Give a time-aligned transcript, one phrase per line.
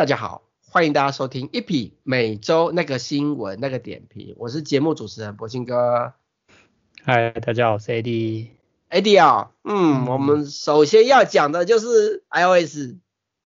[0.00, 6.14] 哎，大家好，欢迎大家收听一匹每周那个新闻那个点评，我是节目主持人柏青哥。
[7.02, 12.94] 嗨，大家好，我是 AD，AD 啊，嗯，嗯，我们首先要讲的就是 iOS，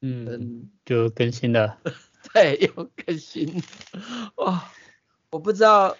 [0.00, 0.70] 嗯，嗯。
[0.84, 1.78] 就更新了，
[2.34, 3.62] 对，有更新，
[4.34, 4.64] 哇，
[5.30, 5.96] 我不知道，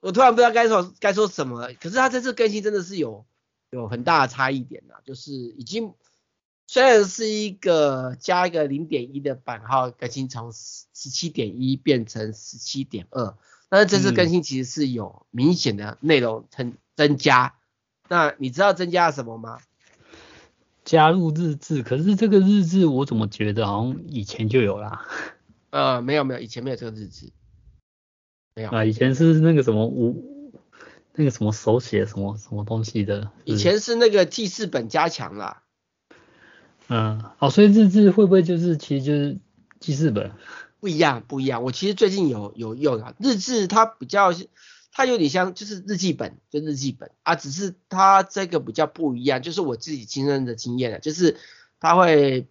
[0.00, 3.24] 我突然不知道该说该说什么，可是它这次更新真的是有
[3.70, 5.94] 有很大的差异点呐，就是已经。
[6.66, 13.36] 虽然是一个加一个零点一的版号更新，从十七点一变成十七点二，
[13.68, 17.54] 但是这次更新其实是有明显的内容增增加。
[18.04, 19.60] 嗯、那你知道增加了什么吗？
[20.84, 25.06] 加入日志，可是这个日志我怎么觉得好像以前就有啦？
[25.70, 27.30] 呃，没有没有，以前没有这个日志，
[28.54, 30.50] 没有啊，以前是那个什么无
[31.14, 35.63] 那个什么手写什么什么东西的，以前是那个记事本加强啦。
[36.88, 39.38] 嗯，好，所以日志会不会就是其实就是
[39.80, 40.32] 记事本？
[40.80, 41.62] 不一样，不一样。
[41.62, 44.34] 我其实最近有有用啊，日志它比较，
[44.92, 51.38] 它有点像就是日记本，就日记本啊，只是它这个比较不一样，就是我自己亲身的经验了，就是
[51.80, 52.46] 它会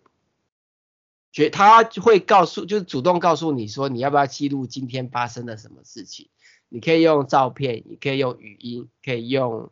[1.31, 6.29] 觉它会告诉，就是主动告诉你说你要不要记录今天发生了什么事情，
[6.69, 9.69] 你可以用照片，你可以用语音，可以用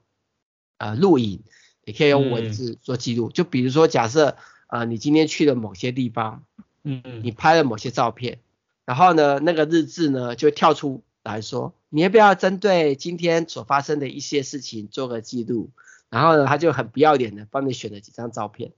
[0.78, 1.42] 呃录影。
[1.84, 4.38] 也可以用文字做记录，嗯、就比如说假设，
[4.72, 6.46] 呃，你今天去了某些地方，
[6.84, 8.40] 嗯嗯，你拍了某些照片，
[8.86, 15.72] 然后呢，那个日志呢就跳出来说，你要不要针对今天所发生的一些事情做个记录？
[16.10, 18.72] 然后呢，他就很不要脸的帮你选了几张照片，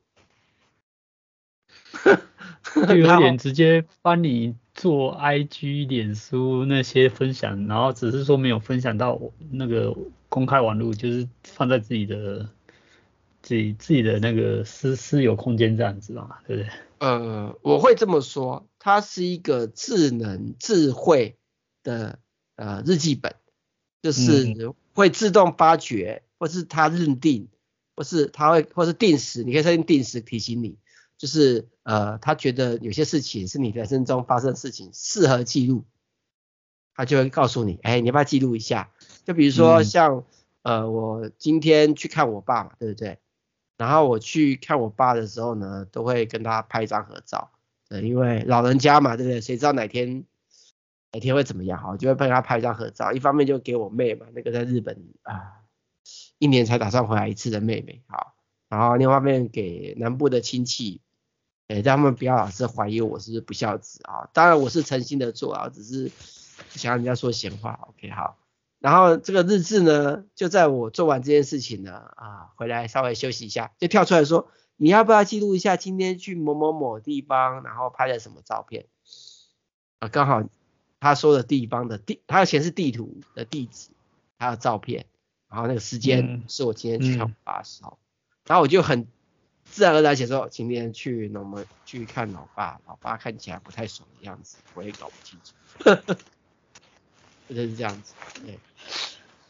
[2.87, 9.21] 就有点直接帮你做 IG、脸书那些分享，然后只是说没有分享到
[9.51, 9.95] 那个
[10.27, 12.49] 公开网络，就是放在自己的。
[13.43, 16.71] 自己自己的那个私私有空间这样子嘛，对不对？
[16.99, 21.37] 呃，我会这么说，它是一个智能智慧
[21.83, 22.19] 的
[22.55, 23.35] 呃日记本，
[24.01, 27.49] 就是会自动发觉，或是它认定，
[27.97, 30.77] 或是它会，或是定时，你可以设定定时提醒你，
[31.17, 35.83] 就是呃，他觉得有些事情是你人生中发生的事情适合记录，
[36.95, 38.89] 他就会告诉你，哎，你要不要记录一下？
[39.25, 40.23] 就比如说像、
[40.61, 43.19] 嗯、呃，我今天去看我爸嘛，对不对？
[43.78, 47.51] 然后我去看我爸的时候呢，都会跟他拍一张合照，
[47.89, 49.41] 对，因为老人家嘛，对不对？
[49.41, 50.23] 谁知道哪天
[51.11, 51.79] 哪天会怎么样？
[51.79, 53.12] 好，就会帮他拍一张合照。
[53.12, 55.62] 一方面就给我妹嘛，那个在日本啊，
[56.38, 58.35] 一年才打算回来一次的妹妹，好。
[58.69, 61.01] 然后另外一方面给南部的亲戚，
[61.67, 64.29] 哎，让他们不要老是怀疑我是不孝子啊。
[64.33, 66.12] 当然我是诚心的做啊，只是
[66.72, 67.79] 不想让人家说闲话。
[67.89, 68.38] OK，好。
[68.83, 78.88] 然后这个日志呢，就在我做完这件事情呢，啊，回来稍微休息一下，就跳出来说，你要不要记录一下今天去某某某地方，然后拍了什么照片？
[79.99, 80.44] 啊，刚好
[80.99, 83.91] 他说的地方的地，他要显示地图的地址，
[84.38, 85.05] 还有照片，
[85.50, 89.07] 然后那个时间是我今天去看我爸的时候，嗯嗯、然后我就很
[89.63, 95.53] 自然而然写说，今天去那么去看老爸，老爸看起来不太爽的样子，我也搞不清楚。
[97.53, 98.13] 就是这样子，
[98.45, 98.59] 对，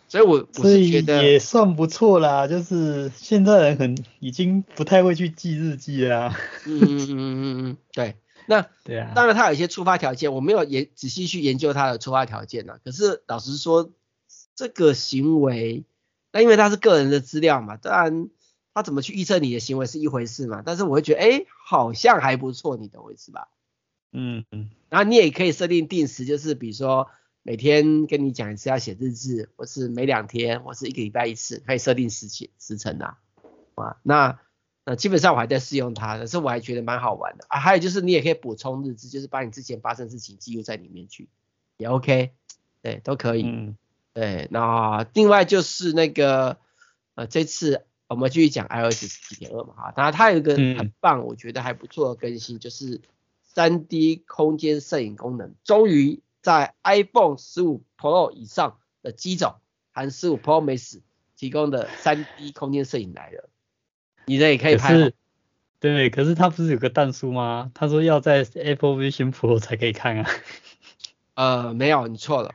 [0.08, 6.38] 所以我我是觉得也算不错啦，就是现在人很已经不太会去记日记啦。
[6.66, 8.16] 嗯嗯嗯嗯嗯，对，
[8.46, 12.78] 那对啊，当然他有一些触发条件，我没有研仔细去研究他的触发条件呢。
[12.84, 13.90] 可是老实说，
[14.56, 15.84] 这个行为，
[16.32, 18.30] 那因为他是个人的资料嘛，当然
[18.74, 20.62] 他怎么去预测你的行为是一回事嘛。
[20.64, 23.48] 但是我会觉得，哎，好像还不错，你懂我意思吧？
[24.12, 27.08] 嗯嗯，然后你也可以设定定时，就是比如说。
[27.46, 33.20] 每天跟你讲一次要写日志，或是每两天，或是一个礼拜一次，可以设定时期时程啊，
[33.76, 34.40] 啊，那
[34.86, 37.60] 那基本上我还在试用它，可是我还觉得蛮好玩的啊。
[37.60, 41.28] 还有就是你也可以补充日志，就是把你之前发生的事情记录在里面去，
[41.76, 42.32] 也 OK，
[42.82, 43.44] 对，都可以。
[43.44, 43.76] 嗯，
[44.14, 46.60] 对，那另外就是那个
[47.16, 53.02] 呃，这次我们继续讲 iOS 十七点二嘛，哈，当然它有一个很棒，嗯、我觉得还不错的更新，就是
[53.44, 56.22] 三 D 空间摄影功能，终于。
[56.44, 59.56] 在 iPhone 十五 Pro 以上的机种，
[59.92, 61.02] 含十五 Pro Max
[61.38, 63.50] 提供的 3D 空间摄影来了，
[64.26, 64.94] 你这也可以拍。
[64.94, 65.16] 是，
[65.80, 67.72] 对，可是它不是有个弹书吗？
[67.74, 70.30] 他说要在 Apple Vision Pro 才可以看啊。
[71.36, 72.54] 呃，没有，你错了。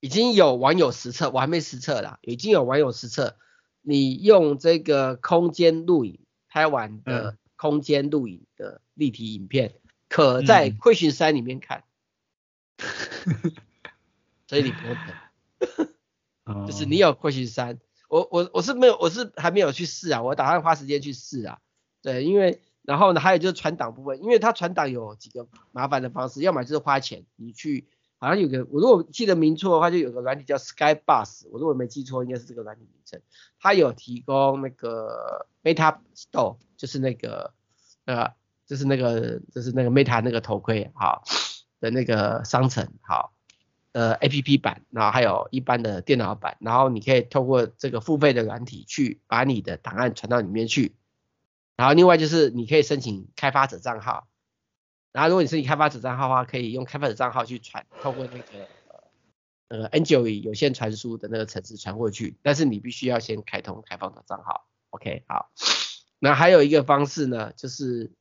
[0.00, 2.18] 已经有网友实测，我还没实测啦。
[2.20, 3.36] 已经有网友实测，
[3.80, 11.84] 你用这个空间录影拍完的空间录影的立体影片，嗯、可在亏群三里面看。
[14.46, 14.96] 所以你不用
[16.44, 17.78] 等，就是你有会去三，
[18.08, 21.60] 我我我是没有，我是还没有去试啊，我打算花时间去试啊，
[22.02, 27.86] 对，因为然后呢，还有就是传档部分，因为它传档有几个麻烦的方式，要么就是花钱，你去
[28.18, 33.22] 好像有个，我如果记得没错的话，就有个软体叫 Skybus，我如果没记错，应该是这个软体名称，
[33.60, 37.52] 它有提供那个 Meta Store，就是那个
[38.06, 38.32] 呃，
[38.66, 41.22] 就是那个就是那个 Meta 那个头盔好
[41.80, 43.32] 的那个商城好。
[43.92, 50.94] 呃，APP 版，然后还有一般的电脑版，然后你可以透过这个付费的软体去把你的档案传到里面去。
[51.74, 54.28] 然后另外就是你可以申请开发者账号，
[55.10, 58.68] 然后如果你申请开发者账号的话，可以用开发者账号去传，透过那个
[59.66, 64.68] 呃 Android 有线传输的那个程式传过去，但是你必须要先开通开放的账号。
[64.90, 65.50] OK，好。
[66.20, 68.12] 那还有一个方式呢，就是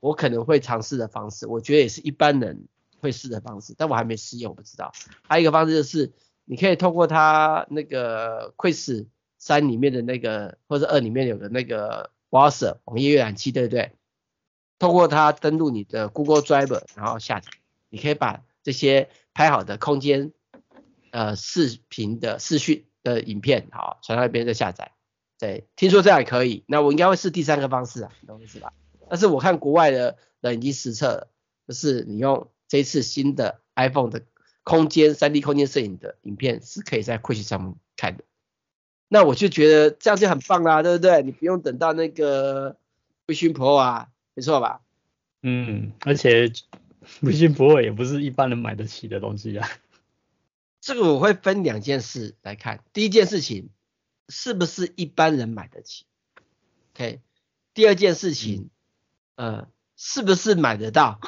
[0.00, 2.66] 我可能会尝试的方式，我觉得也是一般人。
[3.02, 4.92] 会试的方式，但我还没试用，我不知道。
[5.28, 6.12] 还有一个方式就是，
[6.44, 9.08] 你可以透过它那个 Quiz
[9.38, 13.96] 三里面的那个，或者二里面有个那个 Browser 网页浏览器，对不对？
[14.78, 17.50] 透过它登录你的 Google Drive，然后下载，
[17.88, 20.32] 你可以把这些拍好的空间
[21.10, 24.92] 呃视频的视讯的影片，好传到那边再下载。
[25.40, 26.62] 对，听说这样也可以。
[26.68, 28.72] 那我应该会试第三个方式啊，懂我意思吧？
[29.10, 31.28] 但是我看国外的人已经实测了，
[31.66, 32.48] 就是你用。
[32.72, 34.22] 这一次新的 iPhone 的
[34.62, 38.24] 空间 3D 空间摄影的影片是可以在 Quick 上面看的，
[39.08, 41.22] 那我就觉得这样就很棒啦，对不对？
[41.22, 42.78] 你不用等到那个
[43.26, 44.80] Vision Pro 啊，没错吧？
[45.42, 46.46] 嗯，而且
[47.20, 49.68] Vision Pro 也不是一般人买得起的东西啊。
[50.80, 53.68] 这个我会分两件事来看，第一件事情
[54.30, 56.06] 是不是一般人买得起
[56.94, 57.20] ？OK，
[57.74, 58.70] 第二件事情，
[59.36, 61.20] 嗯、呃，是不是买得到？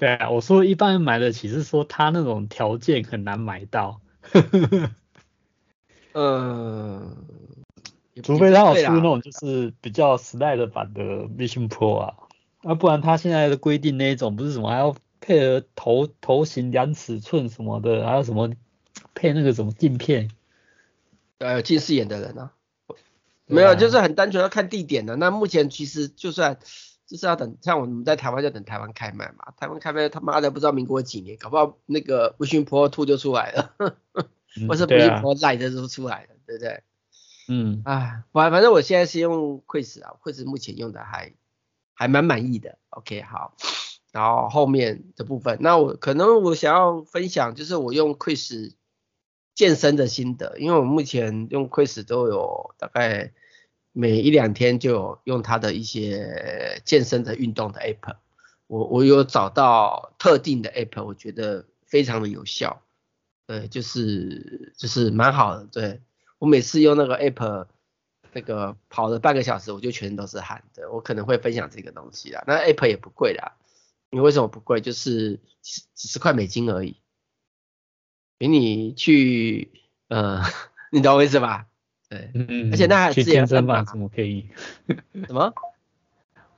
[0.00, 4.00] 对啊，我说一般人买得起，是说他那种条件很难买到。
[6.14, 7.16] 嗯，
[8.24, 12.14] 除非他有出那种就是比较时代的版的 Vision Pro 啊，
[12.62, 18.50] 啊，不然他现在的规定那一种不是什么还要配合头头型量尺寸什么的，还有什么
[19.14, 20.30] 配那个什么镜片，
[21.40, 22.52] 呃，有近视眼的人啊，
[23.44, 25.16] 没有，就是很单纯要看地点的。
[25.16, 26.58] 那目前其实就算。
[27.10, 29.52] 就是要等，像我们在台湾就等台湾开卖嘛。
[29.56, 33.74] 台湾开卖他妈的不知道民国几年，搞不好那个 Vision Pro 就出来了，
[34.56, 36.84] 嗯、或是 Vision Pro Lite 的时候出来了，对不对？
[37.48, 41.34] 嗯，哎，反反正我现在是用 Quest 啊，Quest 目前用的还
[41.94, 42.78] 还蛮满意的。
[42.90, 43.56] OK，好，
[44.12, 48.74] 然后后面的部分，那我可能我想要分享就是我用 Quest
[49.56, 53.32] 健身的心得，因为我目前用 Quest 都有大概。
[53.92, 58.16] 每一两天就用它的一些健身的运动的 app，
[58.66, 62.82] 我我有找到特定的 app，我觉得非常的有效，
[63.46, 66.00] 对，就是就是蛮好的，对，
[66.38, 67.66] 我每次用那个 app，
[68.32, 73.56] 那个跑了半个小时，我就全身都是汗，对，我可能会分享这个东西啦，那 app 也不贵啦，
[74.10, 74.80] 你为什么不贵？
[74.80, 76.96] 就是几几十块美金而已，
[78.38, 79.72] 比你去，
[80.06, 80.42] 呃，
[80.92, 81.66] 你懂我意思吧？
[82.10, 84.50] 对，嗯，而且那还去健身房怎么便宜？
[85.26, 85.54] 什么？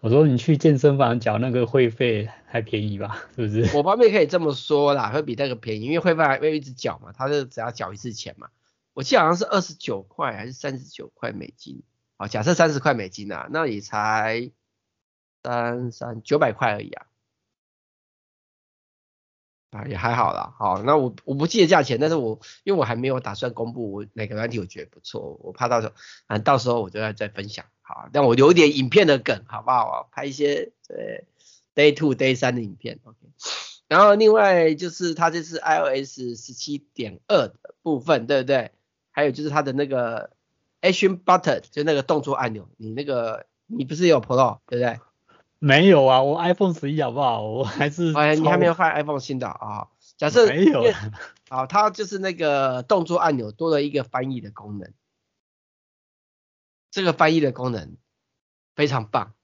[0.00, 3.24] 我说你去健身房缴那个会费还便宜吧？
[3.36, 3.76] 是不是？
[3.76, 8.48] 我方面可以这么说啦，会比那个便宜，因为会费还会一直缴嘛，他是只要缴一次钱嘛。
[8.94, 11.82] 我记得好像是二十九块还是三十九块美金，
[12.16, 14.50] 好，假设三十块美金啊，那也才
[15.44, 17.06] 三三九百块而已啊。
[19.72, 25.94] 啊，也还好啦，好，那我我不记得价钱，但是我因为我还没有打算公布我哪个软体我觉得不错，我怕到时候，
[26.26, 30.06] 啊，到时候我就要再分享，好，让我留一点影片的梗，好不好啊？
[30.12, 31.24] 拍一些对
[31.74, 33.16] day two day 三的影片，OK。
[33.88, 38.72] 然后另外就是它这是 iOS 十七点二的部分，对不对？
[39.10, 40.30] 还有就是它的那个
[40.82, 45.00] Action Button，就那个动作按钮，你那个你不是有 Pro 对不对？
[45.64, 47.42] 没有啊，我 iPhone 十一好不好？
[47.46, 49.86] 我还是哎，你还没有换 iPhone 新的啊？
[50.16, 50.82] 假设没有
[51.48, 54.92] 啊，它就是那个动作按钮多了一个翻译的功能，
[56.90, 57.96] 这个翻译的功能
[58.74, 59.34] 非常棒。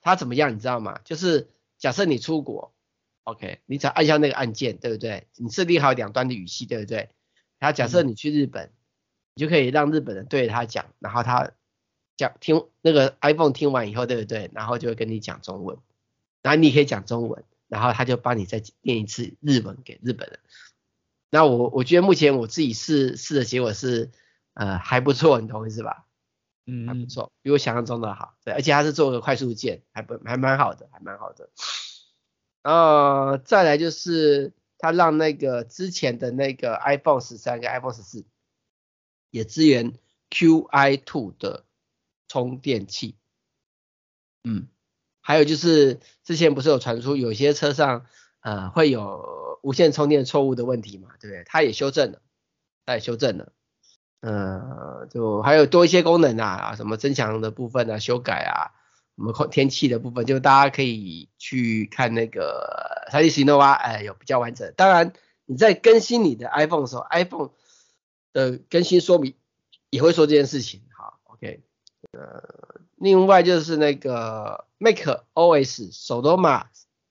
[0.00, 0.98] 它怎么样，你知道吗？
[1.04, 2.72] 就是假设你出国
[3.24, 5.28] ，OK，你只要按下那个按键，对不对？
[5.36, 7.10] 你设定好两端的语气，对不对？
[7.58, 8.72] 然后假设你去日本，嗯、
[9.34, 11.50] 你就可以让日本人对着他讲，然后他。
[12.20, 14.50] 讲听那个 iPhone 听完以后，对不对？
[14.52, 15.78] 然后就会跟你讲中文，
[16.42, 20.38] 然后你可以讲中文，然后他就帮你再念一次日文给日本人。
[21.30, 24.10] 那我我觉得目前我自己试试的结果是，
[24.52, 26.04] 呃，还不错，你懂我意是吧？
[26.66, 28.34] 嗯，还不错，比我想象中的好。
[28.44, 31.48] 对，而且它是做个快速键，还不还蛮好的，还蛮好的。
[32.64, 38.26] 呃，再来就是他让那个之前的那个 iPhone 十三跟 iPhone 十四
[39.30, 39.94] 也支援
[40.28, 41.64] QI Two 的。
[42.30, 43.16] 充电器，
[44.44, 44.68] 嗯，
[45.20, 48.06] 还有就是之前不是有传出有些车上
[48.40, 51.42] 呃会有无线充电错误的问题嘛，对不对？
[51.44, 52.22] 它也修正了，
[52.86, 53.52] 它也修正了，
[54.20, 58.70] 呃，就还有多一些功能啊，什么增强的部分啊，修改啊，
[59.16, 64.72] 什么空天气的部分，就大家可以去看那个 3D Sonova，哎，有比较完整。
[64.76, 65.12] 当然
[65.46, 67.50] 你在更新你的 iPhone 的时候，iPhone
[68.32, 69.34] 的更新说明
[69.90, 70.82] 也会说这件事情。
[70.96, 71.64] 好，OK，
[72.12, 72.42] 呃，
[72.96, 76.66] 另外就是那个 macOS Sonoma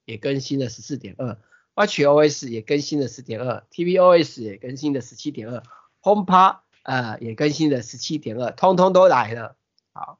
[0.05, 1.37] 也更新了十四点二。
[1.75, 5.63] watchOS 也更新了十点二，tvOS 也更新了十七点二
[6.01, 9.55] ，HomePod 呃也更新了十七点二，通通都来了。
[9.93, 10.19] 好，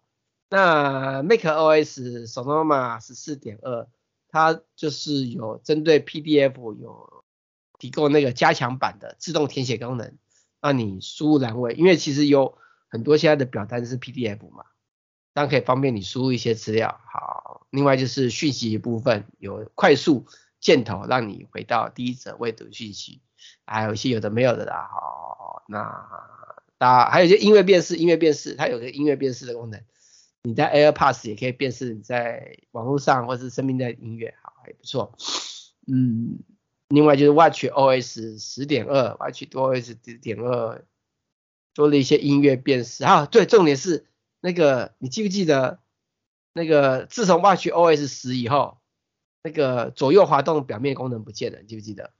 [0.49, 3.89] 那 macOS Sonoma 十四点二，
[4.29, 7.25] 它就是有针对 PDF 有
[7.77, 10.17] 提供那个加强版的自动填写功能，
[10.61, 12.57] 让你输入栏位，因为其实有
[12.89, 14.65] 很多现在的表单是 PDF 嘛，
[15.33, 16.99] 这样可以方便你输入一些资料。
[17.05, 20.25] 好，另外就是讯息一部分有快速。
[20.61, 23.21] 箭头让你回到第一则未读讯息，
[23.65, 24.89] 还有一些有的没有的啦。
[24.91, 26.05] 好，那
[26.77, 29.81] 大家还有一些音乐辨识，音乐辨识它有个音乐辨识的功能，
[30.43, 35.15] 你在 AirPods 也可以辨识你在网络上或是生命在音乐，好，还不错。
[35.87, 36.39] 嗯，
[36.89, 40.83] 另外就是 watchOS 十点二，watchOS 十点二
[41.73, 43.25] 多了一些音乐辨识啊。
[43.25, 44.05] 对，重点是
[44.39, 45.79] 那个你记不记得
[46.53, 48.77] 那个自从 watchOS 十以后。
[49.41, 52.11] 那个左右滑动表面功能不见了，你记不记得？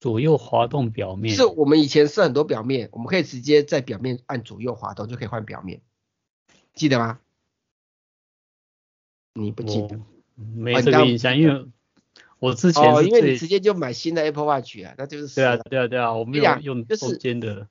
[0.00, 5.80] 左右滑动表面是我们以前设很多表面，我们可以直接在表面按左右滑动就可以换表面，
[6.74, 7.20] 记得吗？
[9.32, 9.98] 你不记得？
[10.34, 11.66] 没这个印象，因为
[12.38, 17.66] 我之前哦，因为你直接就买新的 Apple Watch 啊，那就是对啊对啊对啊，我没有用中间的。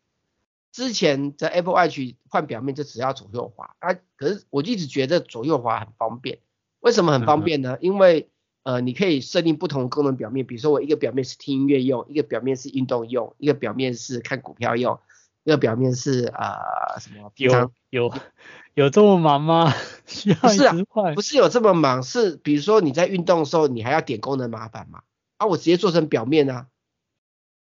[0.72, 2.00] 之前的 Apple Watch
[2.30, 6.40] 换表面就只要左右滑啊，可是我一直觉得左右滑很方便。
[6.80, 7.78] 为什么很方便呢？
[7.82, 8.30] 因为
[8.64, 15.00] 呃，你可以设定不同功能表面，比如说我一个表面是听音乐用，一个表面是运动用，一个表面是看股票用，
[15.44, 17.32] 一个表面是呃什么？
[17.36, 18.14] 有有
[18.74, 19.74] 有这么忙吗？
[20.08, 20.76] 需 要不是啊，
[21.16, 25.02] 不是有这么忙，是比如说你在运动的时候，你还要点功能麻烦嘛？
[25.38, 26.68] 啊，我直接做成表面啊，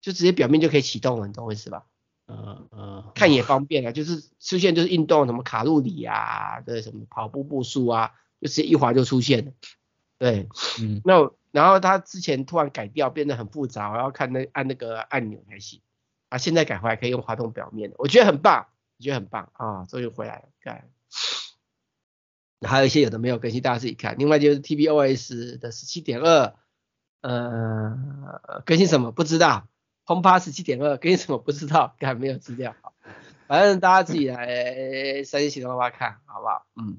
[0.00, 1.84] 就直接表面就可以启动了，你懂我意思吧？
[2.30, 8.12] 嗯嗯，看也方便啊， 就是出现就是运动什么卡路里啊，对什么跑步步数啊。
[8.40, 9.52] 就直接一滑就出现了，
[10.16, 10.48] 对，
[10.80, 15.82] 嗯，那然后他之前突然改掉，变得很复杂，我要看那按那个按钮才行，
[16.30, 20.88] 啊，现在改回来可以用滑动表面的，我觉得很棒，我觉得很棒啊，终于回来了，看，
[22.66, 24.16] 还有一些有的没有更新，大家自己看。
[24.16, 26.54] 另外就是 TBOS 的十七点二，
[27.20, 29.12] 呃，更新什么？
[29.12, 29.68] 不知道
[30.10, 32.74] ，HomePod 十七点二更新什么不知道， 看没有资料，
[33.46, 36.66] 反正大家自己来三星系统的话看好不好？
[36.74, 36.98] 嗯。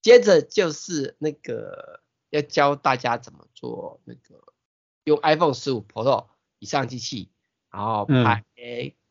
[0.00, 4.54] 接着就是那个要教大家怎么做那个
[5.02, 6.28] 用 iPhone 十五 Pro
[6.60, 7.30] 以上机器，
[7.70, 8.44] 然后拍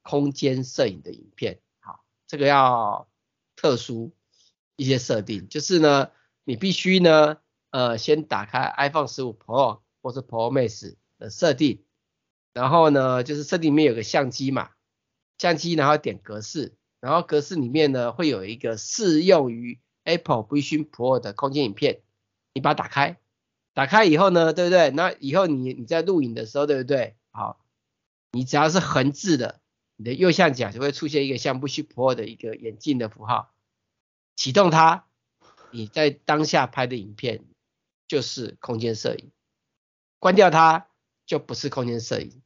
[0.01, 1.59] 空间摄影的影片。
[1.81, 3.09] 好，这个要
[3.57, 4.13] 特殊
[4.77, 6.09] 一些设定，就是呢，
[6.45, 7.37] 你必须呢，
[7.71, 11.83] 呃，先打开 iPhone 十五 Pro 或是 Pro Max 的设定，
[12.57, 14.71] 然后呢，就是设定里面有个相机嘛，
[15.37, 22.01] 相机然后点格式，然后格式里面呢会有一个适用于 Apple Vision Pro 的空间影片，
[22.55, 23.19] 你把它打开，
[23.75, 24.89] 打开以后呢，对不对？
[24.89, 27.15] 那以后你你在录影的时候，对不对？
[27.29, 27.63] 好，
[28.31, 29.61] 你只要是横置的，
[29.95, 33.53] 你的右下角就会出现一个像 Vision Pro 的一个眼镜的符号，
[34.35, 35.05] 启动它，
[35.69, 37.45] 你在当下拍的影片
[38.07, 39.29] 就是空间摄影，
[40.17, 40.87] 关掉它
[41.27, 42.41] 就不是空间摄影。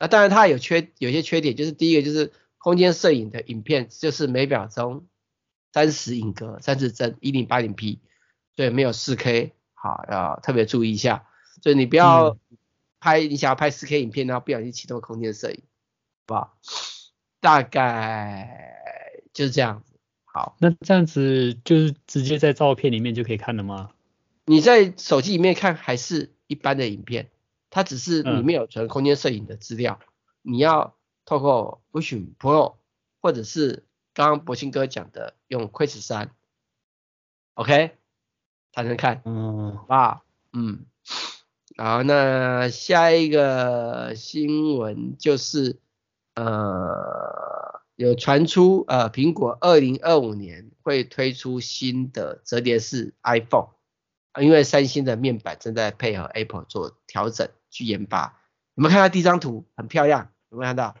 [0.00, 5.06] 那当然它有缺有些缺点，就是第一个就是空间摄影的影片就是每秒钟。
[5.72, 8.00] 三十影格，三十帧，一零八零 P，
[8.56, 11.28] 所以没有四 K，好，要特别注意一下。
[11.62, 12.36] 所以你不要
[12.98, 16.58] 拍，嗯、你想要拍四 K 影片，然后不小心启动空间摄影，好不好？
[17.40, 18.80] 大概
[19.32, 19.94] 就是这样子。
[20.24, 23.92] 好，那这样子就是直接在照片里面就可以看了吗？
[24.46, 27.30] 你在手机里面看还是一般的影片，
[27.70, 32.74] 它只是里面有存空间摄影的资料，嗯、你要透过 Vision Pro
[33.22, 33.84] 或者是。
[34.12, 36.34] 刚刚博兴哥讲的用 Quest 三
[37.54, 37.96] ，OK，
[38.72, 40.22] 才能看，嗯，啊，
[40.52, 40.84] 嗯，
[41.76, 45.78] 好，那下一个新闻就是，
[46.34, 53.68] 呃，有传出呃苹果二零二五年会推出新的折叠式 iPhone，
[54.40, 58.40] 因为三星的面板正在配合 Apple 做调整去研发，
[58.74, 59.64] 有没有看到第一张图？
[59.76, 60.96] 很漂亮，有没有看到？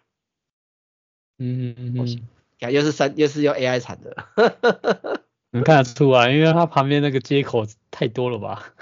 [1.38, 2.28] 嗯嗯嗯。
[2.70, 4.14] 又是三，又是用 AI 产的，
[5.50, 8.74] 能看得出来，因为它旁边那个接口太多了吧？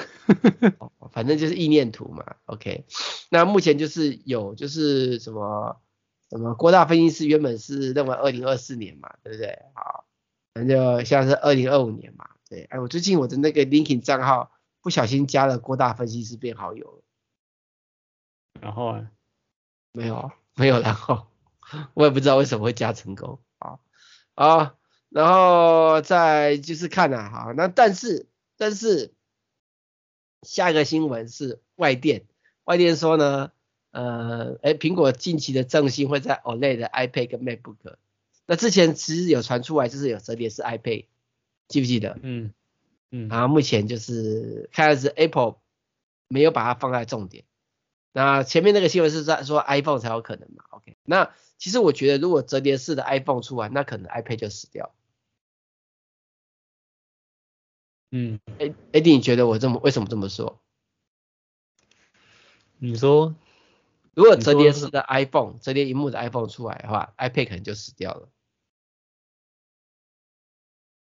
[1.13, 2.25] 反正就是意念图嘛。
[2.47, 2.85] OK，
[3.31, 5.81] 那目前就是有就是什么
[6.29, 9.57] 什么郭大分析师原本是认为二零二四年嘛，对不对？
[9.75, 10.07] 好，
[10.55, 12.29] 那就现在是二零二五年嘛。
[12.49, 14.51] 对，哎，我最近我的那个 LinkedIn 账号
[14.83, 17.03] 不小心加了郭大分析师变好友了。
[18.61, 19.11] 然后啊？
[19.93, 21.27] 没有，没有然后，
[21.95, 23.41] 我也不知道为什么会加成功。
[23.59, 23.79] 啊，
[24.35, 24.75] 啊。
[25.11, 28.27] 然后再就是看啊，好，那但是
[28.59, 29.15] 但是
[30.43, 32.27] 下一个新闻是外电，
[32.65, 33.51] 外电说呢，
[33.91, 37.97] 呃，哎，苹果近期的正新会在 OLED 的 iPad 跟 MacBook，
[38.45, 41.07] 那之前其实有传出来就是有折叠式 iPad，
[41.69, 42.19] 记不记得？
[42.23, 42.53] 嗯
[43.11, 45.57] 嗯，然后目前就是看来是 Apple
[46.29, 47.45] 没有把它放在重点，
[48.19, 54.93] 那前面那个新闻是在说 iPhone 才有可能嘛，OK，那其实我觉得如果折叠式的 iPhone 出来，那可能 iPad 就死掉。
[58.11, 60.61] 嗯，哎，Eddie，你觉得我这么为什么这么说？
[62.79, 63.37] 你说，
[64.15, 68.29] 如果折叠式的 iPhone，折叠萤幕的 iPhone 出来的话，iPad 可能就死掉了。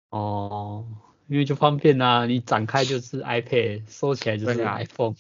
[0.09, 0.87] 哦，
[1.27, 5.15] 因为就方便啊，你展开就是 iPad，收起来就是 iPhone。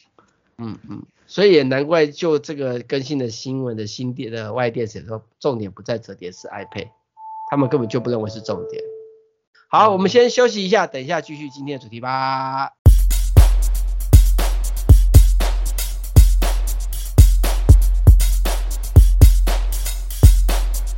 [0.57, 6.91] 嗯嗯，所以也难怪，就这个更新的新闻的新电的外电写说，重点不在折叠式 iPad，
[7.51, 8.83] 他们根本就不认为是重点。
[9.71, 12.73] 好，我们先休息一下，等一下继续今天的主题吧。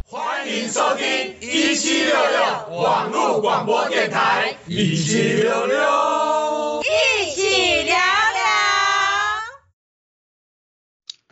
[0.05, 6.04] 欢迎收听一七六六网络广播电台，一七六六，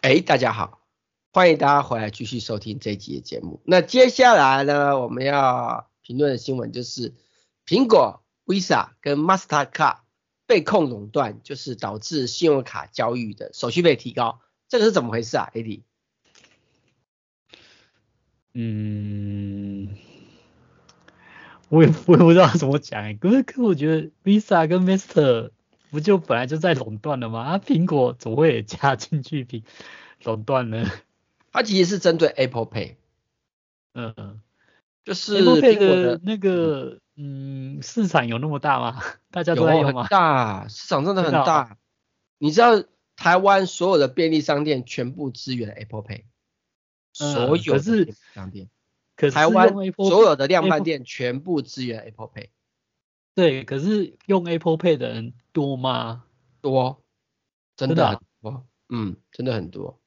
[0.03, 0.81] 哎，大家好，
[1.33, 3.61] 欢迎大家回来继续收听这一集的节目。
[3.65, 7.15] 那接下来呢，我们要评论的新闻就是。
[7.65, 9.99] 苹果、Visa 跟 Mastercard
[10.49, 15.83] 被控垄断，就是导致信用卡交易的手续费提高，这个是怎么回事啊？AD？
[18.55, 19.97] 嗯，
[21.69, 25.53] 我也我也不知道怎么讲，可是可是我觉得 Visa 跟 Master
[25.93, 27.43] 不就本来就在垄断了吗？
[27.43, 29.63] 啊，苹果怎么会也加进去并
[30.25, 30.85] 垄断呢？
[31.53, 32.97] 它其实是针对 Apple Pay，
[33.95, 34.41] 嗯嗯，
[35.05, 36.99] 就是 Apple Pay 的那个。
[37.15, 39.03] 嗯，市场有那么大吗？
[39.31, 40.05] 大家都在用吗？
[40.05, 41.77] 很大，市场真的很大。
[42.39, 42.83] 你知道
[43.17, 46.23] 台湾所有的便利商店全部支援 Apple Pay，、
[47.21, 47.79] 嗯、所有
[48.35, 48.71] 商店，
[49.15, 52.49] 可是台湾所有的量贩店全部支援 Apple Pay。
[53.35, 56.25] 对，可是用 Apple Pay 的人多吗？
[56.61, 57.03] 多，
[57.77, 59.99] 真的很多，嗯，真的很多，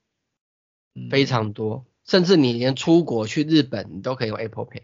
[1.10, 4.82] 非常多，嗯、甚至你连出国去日本，你都可以用 Apple Pay。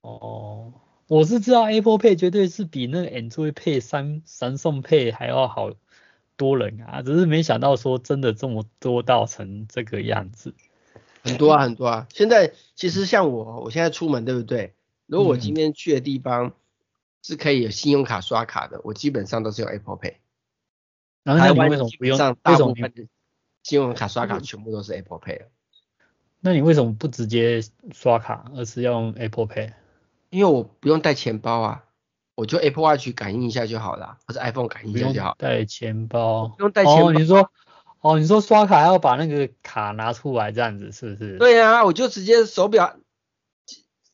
[0.00, 0.72] 哦，
[1.06, 5.72] 我是知道 Apple Pay 绝对是比那个 Android Pay 三三送 Pay 还要好
[6.36, 10.54] 多人啊，只是没想到说真的这么多到成这个样子。
[11.22, 12.08] 很多啊，很多啊。
[12.14, 14.72] 现在其实像我，我现在出门对不对？
[15.04, 16.54] 如果我今天去的地方
[17.22, 20.14] 是可以有信用卡刷卡的，嗯、我基本上都是用 Apple Pay。
[21.22, 22.18] 然后台湾为什么不用？
[22.18, 23.06] 大部分的
[23.62, 25.46] 信用卡刷卡全部都是 Apple Pay。
[26.40, 29.74] 那你为什么不直接刷卡，而是要用 Apple Pay？
[30.30, 31.84] 因为我不用带钱包啊，
[32.34, 35.34] 我就 Apple Watch 感应一下就好了，或者 iPhone 感应一下就好。
[35.38, 36.48] 带钱包？
[36.48, 37.08] 不用带钱包。
[37.08, 37.50] 哦，你说，
[38.00, 41.36] 哦，你说刷卡要把那个卡拿出来这样子是不是？
[41.36, 42.96] 对啊，我就直接手表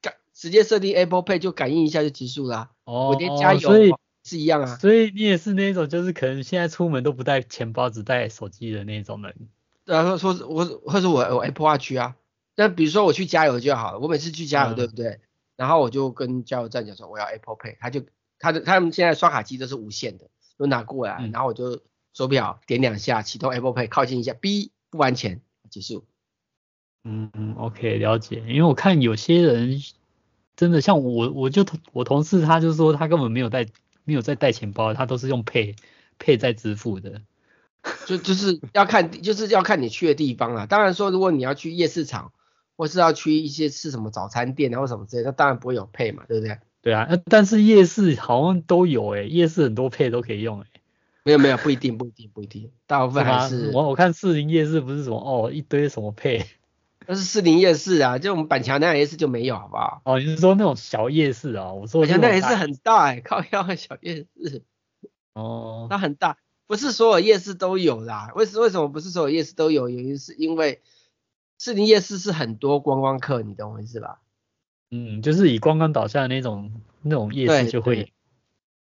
[0.01, 2.73] 感直接设定 Apple Pay 就感应一下就结束了。
[2.87, 3.93] 哦，我连加油所以
[4.25, 4.77] 是一样啊。
[4.77, 9.49] 所以你也是那种就是可能现在出门都不带钱包只带手机的那种人。
[9.85, 12.17] 然后说我或者我我 Apple Watch 啊，
[12.57, 15.21] 那比如说我去加油就好了，我每次去加油，嗯，对不对？
[15.57, 18.03] 然后我就跟加油站讲说我要 Apple Pay，他就
[18.39, 21.81] 他的他们现在刷卡机都是无线的，都拿过来，嗯、然后我就
[22.13, 26.05] 手表点两下启动 Apple Pay，靠近一下，B 不完钱结束。
[27.05, 29.81] 嗯嗯，OK 了解，因为我看有些人
[30.57, 33.67] 真的像我，我就我同事他就说他根本没有带
[34.05, 35.77] 没有在带钱包，他都是用 Pay
[36.19, 37.23] Pay 在支付的。
[38.07, 42.33] 就就是要看就是要看你去的地方啊，当然说如果你要去夜市场。
[42.79, 46.59] 或是要去一些吃什么早餐店，然后什么之类的，那当然不会有 Pay 嘛，对不对？
[46.83, 50.67] 对啊，但是夜市好像都有诶，夜市很多 Pay 都可以用诶。
[51.25, 53.71] 没有没有，不一定不一定不一定，大部分还是。
[53.73, 56.45] 我我看士林夜市不是什么哦一堆什么 Pay，
[57.07, 60.03] 那是士林夜市啊，就我们板桥那夜市就没有，好不好？
[60.05, 61.73] 哦，你是说那种小夜市啊？
[61.73, 64.63] 我说板桥那夜市很大诶，靠腰的小夜市。
[65.35, 65.87] 哦。
[65.91, 68.33] 那很大，不是所有夜市都有啦。
[68.35, 69.89] 为什为什么不是所有夜市都有？
[69.89, 70.83] 原因是因为。
[71.59, 74.21] 士林夜市是很多观光客，你懂我意思吧？
[74.91, 78.13] 嗯，就是以观光导向的那种那种夜市就会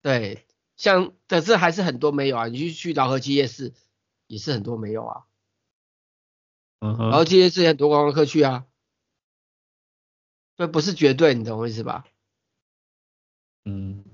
[0.03, 3.73] 对，对，像但是还是很多没有啊，你去去饶河街夜市
[4.27, 5.23] 也是很多没有啊，
[6.85, 8.67] 嗯哼，饶河街夜市很多观光客去啊，
[10.57, 12.05] 这不是绝对，你懂我意思吧？
[13.65, 14.05] 嗯，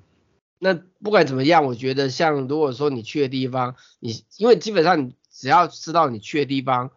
[0.59, 6.93] 那不管怎么样，我觉得像如果说你去的地方，你因为基本上你只要知道你去的地方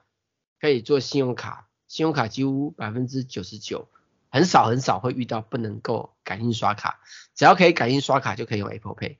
[0.59, 3.89] 可以做信用卡，信用卡几乎百分之九十九。
[4.29, 6.99] 很少很少会遇到不能够感应刷卡，
[7.33, 9.17] 只要可以感应刷卡就可以用 Apple Pay，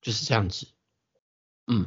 [0.00, 0.66] 就是这样子。
[1.68, 1.86] 嗯，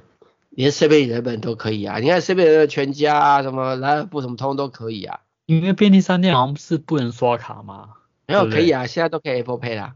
[0.50, 5.22] 连 7-Eleven 都可以啊，你看 7-Eleven 全家啊，什么莱尔富什么通都可以啊。
[5.46, 7.96] 因为便利商店好像是不能刷卡吗。
[8.28, 9.96] 没有可以啊，现在都可以 Apple Pay 啦。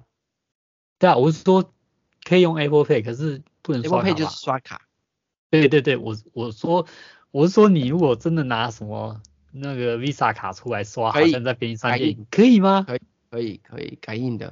[1.00, 1.72] 对啊，我是说
[2.24, 4.08] 可以用 Apple Pay，可是不能刷卡。
[4.08, 4.82] Apple Pay 就是刷卡。
[5.50, 6.88] 对对对，我我说
[7.32, 9.22] 我是说你如果真的拿什么。
[9.56, 12.88] 那个 Visa 卡出来刷，好像在便利商店可以吗？
[12.88, 14.52] 可以可以可以感应的，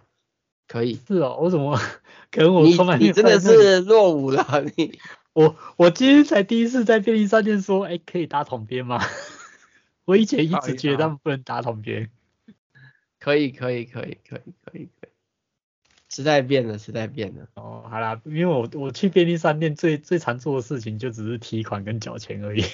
[0.68, 0.94] 可以。
[1.08, 1.76] 是哦，我怎么
[2.30, 5.00] 可能我你你真的是落伍了，你
[5.34, 9.02] 我我今天才第一次在便利商店说，哎，可以打统编吗？
[10.06, 12.10] 我以前一直觉得他们不能打统编。
[13.20, 15.10] 可以可以可以可以可以可以。
[16.10, 17.48] 时代变了，时代变了。
[17.54, 22.66] 哦，好啦，因为我我去便利商店最最常做的事情就只是提款跟缴钱而已。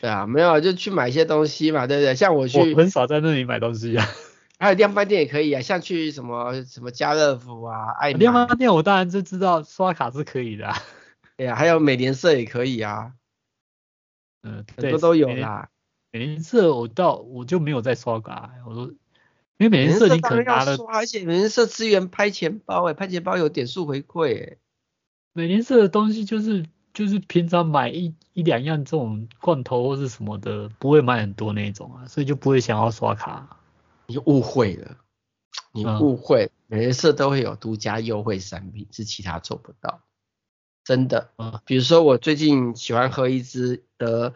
[0.00, 2.14] 对啊，没有就去买一些东西嘛，对不对？
[2.14, 4.04] 像我去，我很少在那里买东西啊。
[4.58, 10.76] 还有量贩店也可以啊，像去什么什么家乐福啊、爱量贩店，我当然就知道刷卡是可以的、啊。
[11.40, 13.14] 对呀、啊，还有美联社也可以啊。
[14.42, 15.70] 嗯，很多都有啦。
[16.10, 18.88] 美联社我到我就没有在刷卡，我说
[19.56, 24.56] 因为美联社你可能拿了，而且美联社资源拍钱包哎，拍钱包有点数回馈哎。
[25.32, 26.66] 美联社的东西就是。
[26.92, 33.56] 就是平常买一一两样这种罐头或是什么的，不会买很多那种啊，所以就不会想要刷卡。
[34.08, 34.96] 你误会了，
[35.70, 40.00] 你误会，美联社都会有独家优惠产品，是其他做不到，
[40.90, 41.30] 真的。
[41.38, 44.34] 嗯，比如说我最近喜欢喝一支得，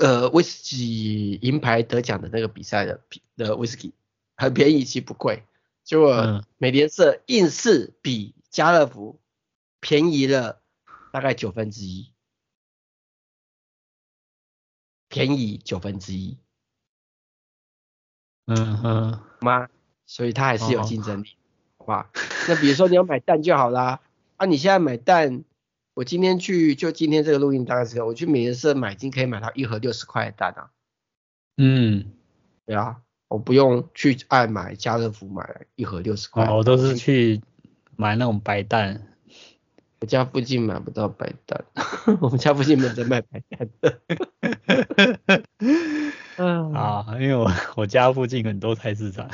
[0.00, 3.02] 呃，威士忌银牌得奖的那个比赛的
[3.36, 3.92] 的威士忌，
[4.38, 5.44] 很便宜，其实不贵，
[5.84, 9.20] 结果美联社硬是比家乐福
[9.80, 10.62] 便宜了。
[11.12, 12.10] 大概九分之一，
[15.08, 16.38] 便宜九分之一，
[18.46, 19.68] 嗯哼，吗？
[20.06, 21.36] 所以它还是有竞争力，
[21.76, 22.10] 哦、好吧？
[22.48, 24.00] 那比如说你要买蛋就好啦，
[24.36, 25.44] 啊，你现在买蛋，
[25.94, 30.70] 我今天去就今天这个录音大概是，我去美廉社买，已经可以买到一盒六十块的蛋啊。
[31.56, 32.12] 嗯，
[32.66, 37.40] 对啊，我不用去爱买家乐福买一盒六十块，我都是去
[37.96, 39.08] 买那种白蛋。
[39.98, 41.64] 我家附近买不到白蛋，
[42.20, 44.00] 我们家附近没有在卖白蛋的。
[46.36, 49.30] 嗯 啊，因为我我家附近很多菜市场。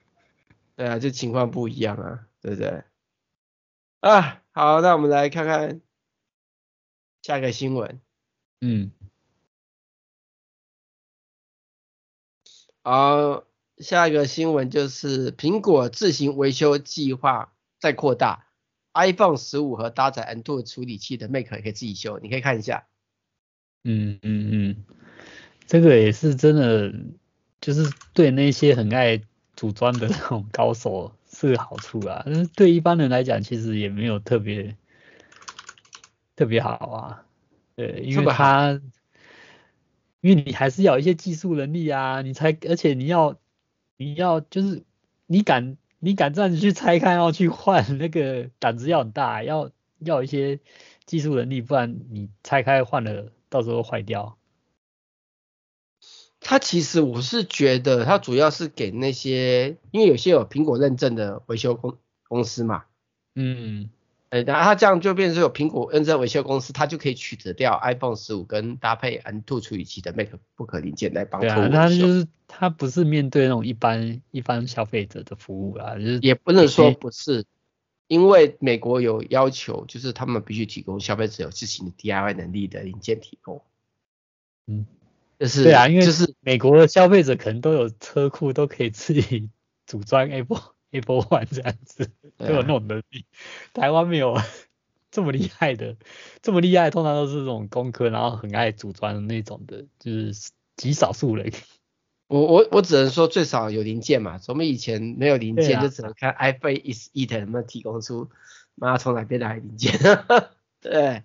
[0.76, 2.82] 对啊，就情况不一样啊，对不对？
[4.00, 5.80] 啊，好，那我们来看看
[7.22, 8.00] 下一个新闻。
[8.60, 8.92] 嗯。
[12.82, 13.44] 好，
[13.78, 18.46] 下一个新闻就是苹果自行维修计划在扩大。
[18.94, 22.86] iPhone 十五和搭载 M2 处理器的 Mac 也可以自己修，你可以看一下。
[23.84, 24.84] 嗯嗯嗯，
[25.66, 26.94] 这个也是真的，
[27.60, 29.20] 就是对那些很爱
[29.54, 32.22] 组装的那种高手是个好处啊。
[32.24, 34.76] 但是对一般人来讲，其实也没有特别
[36.34, 37.26] 特别好啊。
[37.74, 38.80] 对，因为它，
[40.20, 43.36] 因为你还是要一些技术能力啊，你才，而且你要
[43.96, 44.82] 你要就是
[45.26, 45.76] 你敢。
[45.98, 50.60] 你敢这样子去拆开，要去换那个胆子要很大，要要一些
[51.06, 54.36] 技术能力，不然你拆开换了，到时候坏掉。
[56.48, 62.84] 它其实我是觉得，它主要是给那些，因为有些有苹果认证的维修公公司嘛。
[63.34, 63.90] 嗯。
[64.28, 71.54] 呃，那它这样就变成有苹果认证维修公司，它就可以取得掉 iPhone 十五跟搭配 M2 处理器的 MacBook 零件来帮客户。
[71.54, 77.44] 对啊，那就是它不是面对那种一般一般消费者的服务啊，就是也不能说不是，
[78.08, 83.62] 因为美国有要求，就是他们必须提供消费者有自行的 DIY 能力的零件提供。
[84.66, 84.86] 嗯，
[85.38, 89.50] 就是对啊，因为就是美国的消费者可能都有车库，都可以自己
[89.86, 90.62] 组装 Apple。
[90.92, 93.26] Apple One 这样子都有那种能力，
[93.74, 94.40] 台湾没有
[95.10, 95.96] 这么厉害的，
[96.40, 100.32] 这么厉害通常都是这种工科，然后很爱组装的那种的，就是
[100.76, 101.52] 极少数人。
[102.28, 108.30] 我我我只能说最少有零件嘛，我们以前没有零件，就只能看 iPhone is it 能不能提供出
[108.76, 109.92] 妈从哪边来零件。
[110.80, 111.24] 对，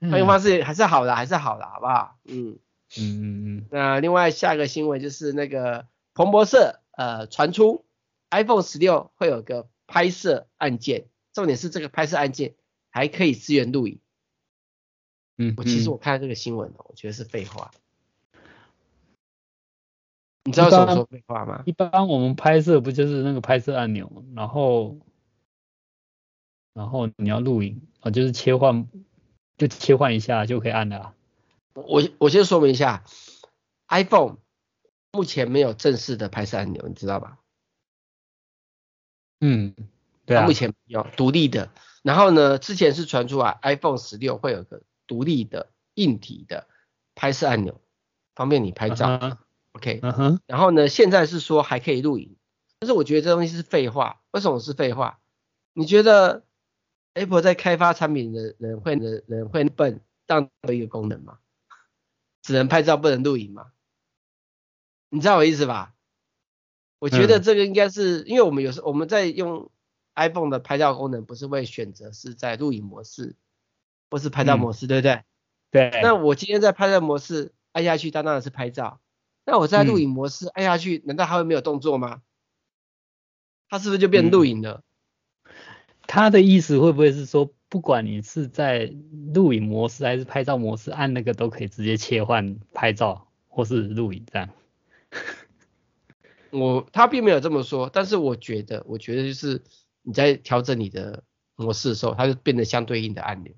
[0.00, 2.18] 换个方式还是好的，还是好的，好不好？
[2.24, 2.58] 嗯，
[2.96, 3.66] 嗯嗯嗯。
[3.70, 7.84] 那另外下一个新闻就是那个彭博社呃传出
[8.30, 12.54] iPhone 十六会有个拍摄按键，重点是这个拍摄按键
[12.90, 14.00] 还可以支援录影。
[15.36, 17.70] 嗯，我其实我看这个新闻，我觉得是废话。
[20.44, 21.62] 你知道什么说废话吗？
[21.66, 24.98] 一般我们拍摄不就是那个拍摄按钮，然后
[26.72, 28.88] 然后你要录影啊，就是切换，
[29.58, 31.14] 就切换一下就可以按了。
[31.86, 33.04] 我我先说明一下
[33.88, 34.38] ，iPhone
[35.12, 37.38] 目前没有正式的拍摄按钮，你知道吧？
[39.40, 39.74] 嗯，
[40.26, 41.70] 对啊，目前有独立的。
[42.02, 46.66] 然后呢，之前是传出来 iPhone 十六会有个独立的硬体的
[47.14, 47.80] 拍摄按钮，
[48.34, 49.06] 方便你拍照。
[49.06, 49.36] Uh huh.
[49.72, 50.00] OK。
[50.46, 52.36] 然后呢，现在是说还可以录影，
[52.78, 54.20] 但是我觉得这东西是废话。
[54.30, 55.20] 为什么是废话？
[55.72, 56.44] 你觉得
[57.14, 61.38] Apple 在开发产品的人会人人会笨当的一个功能吗？
[62.42, 63.72] 只能拍照不能录影吗？
[65.10, 65.94] 你知道我意思吧？
[66.98, 69.70] 我觉得这个应该是、嗯、因为我们有时我们在用
[70.14, 73.36] iPhone 的拍照功能，不是会选择是在录影模式
[74.10, 75.24] 或是拍照模式，嗯、对不对？
[75.70, 76.00] 对。
[76.02, 79.00] 那我今天在拍照模式按下去，它当然是拍照。
[79.44, 82.22] 那我在录影模式按下去，难道还会没有动作吗？
[83.68, 84.82] 它是不是就变录影了？
[86.06, 88.92] 他的意思会不会是说，不管你是在
[89.34, 94.48] 录影模式还是拍照模式，按那个都可以直接切换拍照或是录影这样？
[96.50, 99.62] 我他并没有这么说，但是我觉得，我觉得就是
[100.02, 101.24] 你在调整你的
[101.56, 103.52] 模式的时候，它就变得相对应的按钮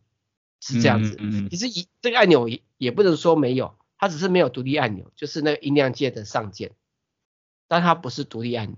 [0.60, 1.14] 是这样子。
[1.20, 6.72] 嗯嗯嗯、其实一这个按钮也也不能说没有，它只是没有独立按钮，就是那个音量键的上键，
[7.68, 8.76] 但它不是独立按钮，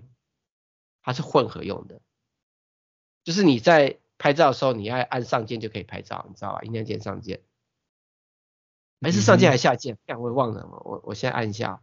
[1.02, 2.02] 它是混合用的。
[3.24, 6.62] 就是你在拍照的时候，你要按上键就可以拍照，你知道吧？
[6.62, 7.42] 音量键上键，
[9.00, 9.98] 还是上键还是下键？
[10.06, 11.82] 这样、嗯、我也忘了，我我现在按一下。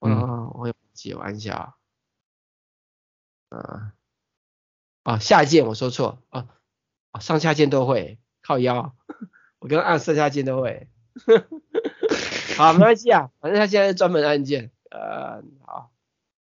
[0.00, 1.74] 嗯、哦，我也不记，我按一下啊。
[3.56, 3.92] 啊，
[5.04, 6.48] 哦，下键我说错，哦，
[7.12, 8.96] 哦上下键都会，靠腰，
[9.60, 10.88] 我刚刚按上下键都会。
[12.58, 14.72] 好，没关系啊，反正他现在是专门按键。
[14.90, 15.92] 呃，好。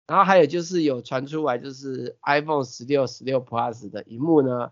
[0.06, 4.72] 然后还有就是有传出来，就是 iPhone 十六、十六 Plus 的萤幕呢，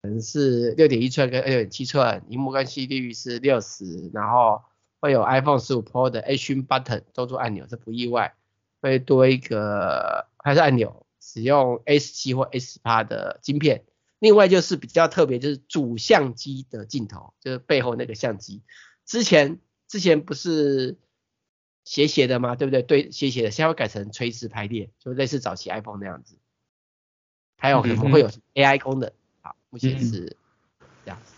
[0.00, 4.62] 可能是六点一寸跟二点七寸，荧幕关系率是六十，然后
[5.00, 8.34] 会有 iPhone 十五 Pro 的 Action Button 动作按钮，这不意外，
[8.80, 13.84] 会多一个拍摄按钮，使用 S 七或 S 八的晶片。
[14.18, 18.62] 另外就是比较特别，就是主相机的镜头，就是背后那个相机，
[19.04, 20.96] 之前之前不是。
[21.84, 22.54] 斜斜的吗？
[22.54, 22.82] 对不对？
[22.82, 26.36] 对，斜斜的，现在会改成垂直排列，就类似早期 iPhone 那样子。
[27.56, 29.16] 还有可能会有 AI 功能，好，
[29.70, 30.36] 目前是
[31.04, 31.34] 这样子。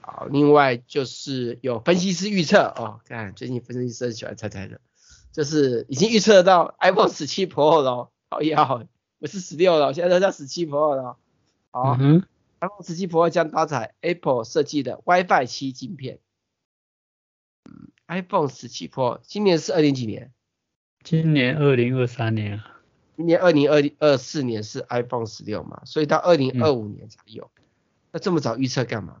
[0.00, 4.80] 好，另外就是有分析师预测哦，看最近分析师很喜欢猜猜的，
[5.32, 8.82] 就是已经预测到 iPhone 十七 Pro 了，好也好，
[9.18, 11.18] 不是十六了，现在都叫十七 Pro 了。
[11.70, 12.26] 好，嗯、哼
[12.60, 16.20] iPhone 十七 Pro 将搭载 Apple 设计的 WiFi 七晶片。
[18.06, 20.32] iPhone 十七 Pro 今年是二零几年？
[21.04, 22.77] 今年二零二三年啊。
[23.18, 27.50] 今年二零二二四年是 iPhone 十六嘛，所以到二零二五年才有。
[27.56, 27.64] 嗯、
[28.12, 29.20] 那这么早预测干嘛？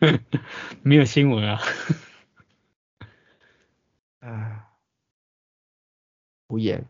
[0.82, 1.62] 没有新闻啊。
[4.20, 4.68] 啊，
[6.48, 6.86] 无言。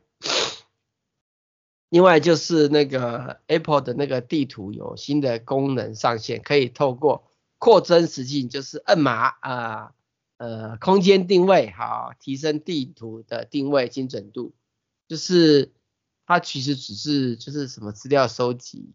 [1.88, 7.31] 另外就是那个 Apple 的那个地图有新的功能上线，可以透过。
[7.59, 9.95] 扩增实境就是摁码啊，
[10.38, 14.53] 呃，空间定位好，提升地图的定位精准度，
[15.12, 15.70] 就是
[16.25, 18.94] 它其实只是就是什么资料收集，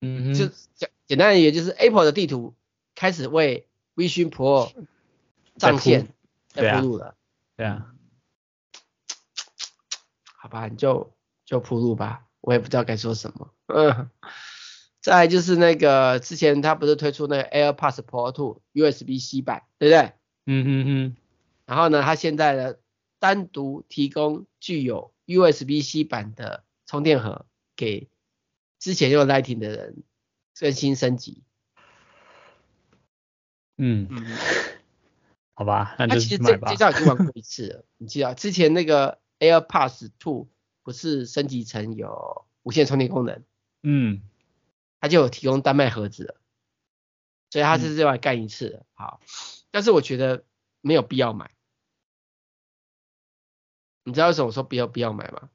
[0.00, 2.54] 嗯哼，就简简单一点就是 Apple 的地图
[2.94, 4.72] 开始为 Vision Pro
[5.58, 6.14] 上线
[6.48, 7.14] 在铺路了，
[7.54, 7.92] 对啊，
[10.24, 11.12] 好吧，你就
[11.44, 14.08] 就铺路吧，我也不知道该说什么，嗯。
[15.02, 20.14] 再来就是那个之前他不是推出那个 AirPods Pro 2 USB-C 版，对不对？
[20.46, 21.16] 嗯嗯嗯。
[21.66, 22.74] 然后呢，他现在呢
[23.20, 28.08] 单独提供具有 USB-C 版的充电盒给
[28.80, 30.02] 之前用 Lightning 的人
[30.58, 31.44] 更新升级。
[33.76, 34.08] 嗯。
[34.10, 34.26] 嗯
[35.54, 40.48] 好吧，那其实这这招已经玩过一次了， 你记得之前那个 AirPods 2
[40.82, 43.44] 不是升级成有无线充电功能？
[43.82, 44.22] 嗯。
[45.02, 46.40] 它就有提供单麦盒子了，
[47.50, 49.20] 所以它是另外干一次好，
[49.70, 50.44] 但是我觉得
[50.82, 51.50] 没有必要买，
[54.04, 55.50] 你知道为什么我说不要不要买吗？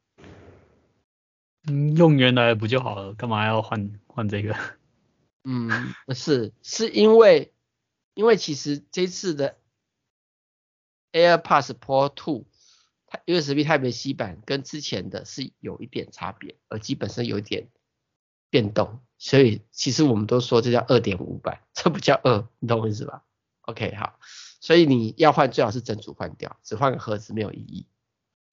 [1.67, 4.55] 嗯，用原来不就好了，干嘛要换换这个？
[5.43, 7.53] 嗯，不是，是因为
[8.13, 9.57] 因为其实这次的
[11.11, 12.45] AirPods Pro 2，
[13.07, 17.67] 它 USB Type-C 版跟之前的是有一点差别，耳机本身有一点
[18.51, 23.23] 变动，所以其实我们都说这叫二点五版，这不叫二，你懂我意思吧
[23.61, 24.19] ？OK，好，
[24.59, 27.87] 所以你要换最好是整组换掉，只换个盒子没有意义。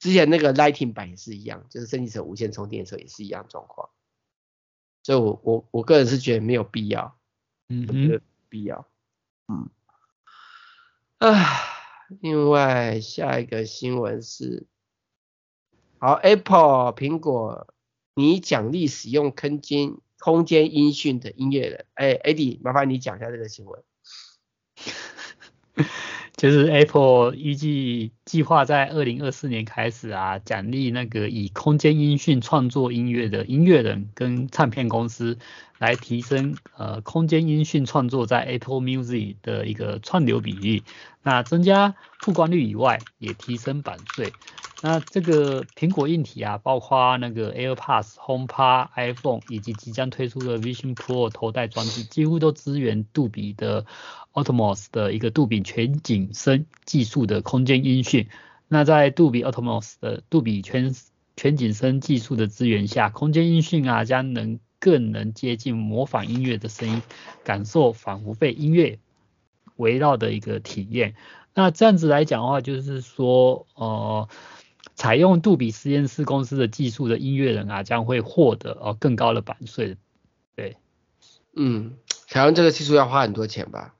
[0.03, 3.89] 之前那个 Lightning 版也是一样，就是升级成无线充电的时候也是一样状况，
[5.01, 7.17] 所以我我我个人是觉得没有必要，
[7.67, 8.85] 没有必要，
[9.47, 9.69] 嗯。
[11.19, 11.31] 啊，
[12.19, 14.67] 另外下一个新闻是，
[15.99, 17.73] 好，Apple 苹果
[18.13, 23.81] 你奖励使用空间空间音讯的音乐人，哎，Eddie，麻烦你讲一下这个新闻。
[26.43, 35.37] 就是 Apple 预计计划在二零二四年开始啊，奖励那个以空间音讯创作音乐的音乐人跟唱片公司，
[35.77, 40.83] 来提升呃空间音讯创作在 Apple Music 的一个串流比例，
[41.21, 44.33] 那增加曝光率以外，也提升版税。
[44.85, 53.85] 那这个苹果硬体啊，包括那个 AirPods、HomePod、iPhone 以及即将推出的 Vision Pro 头戴装置，几乎都支援杜比的
[54.33, 58.27] Atmos 的一个杜比全景声技术的空间音讯。
[58.67, 60.93] 那在杜比 Atmos 的杜比全
[61.37, 67.01] 全景声技术的支援下，空间音讯啊将能更能接近模仿音乐的声音，
[67.45, 68.99] 感受仿佛被音乐
[69.77, 71.15] 围绕的一个体验。
[71.53, 74.27] 那这样子来讲的话，就是说，呃。
[74.95, 79.97] 采用杜比实验室公司的技术的音乐人啊，将会获得哦更高的版税。
[80.55, 80.77] 对，
[81.55, 83.95] 嗯，采用这个技术要花很多钱吧？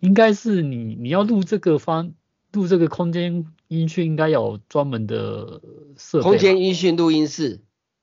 [0.00, 2.14] 应该是你你要录这个方
[2.52, 5.60] 录这个空间音讯，应该有专门的
[5.96, 6.24] 设备。
[6.24, 7.60] 空间音讯录音室。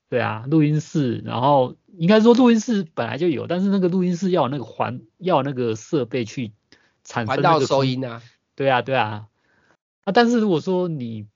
[0.09, 6.51] 对啊，录音室，然后应该说录音室本来就有，但是那个录音室要有那个环要有那个设备去
[7.03, 8.21] 产生环绕收音啊。
[8.55, 9.27] 对啊，对啊。
[10.03, 11.27] 啊，但是如果说你嗯，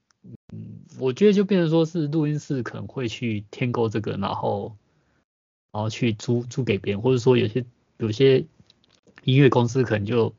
[1.00, 4.76] 我觉得就变成说是录音室可能会去添购这个，然后
[5.72, 7.66] 然后去租租给别人，或者说有些
[7.98, 8.46] 有些
[9.24, 10.34] 音乐公司可能就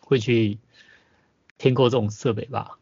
[0.00, 0.58] 会去
[1.56, 2.78] 添购这种设备吧。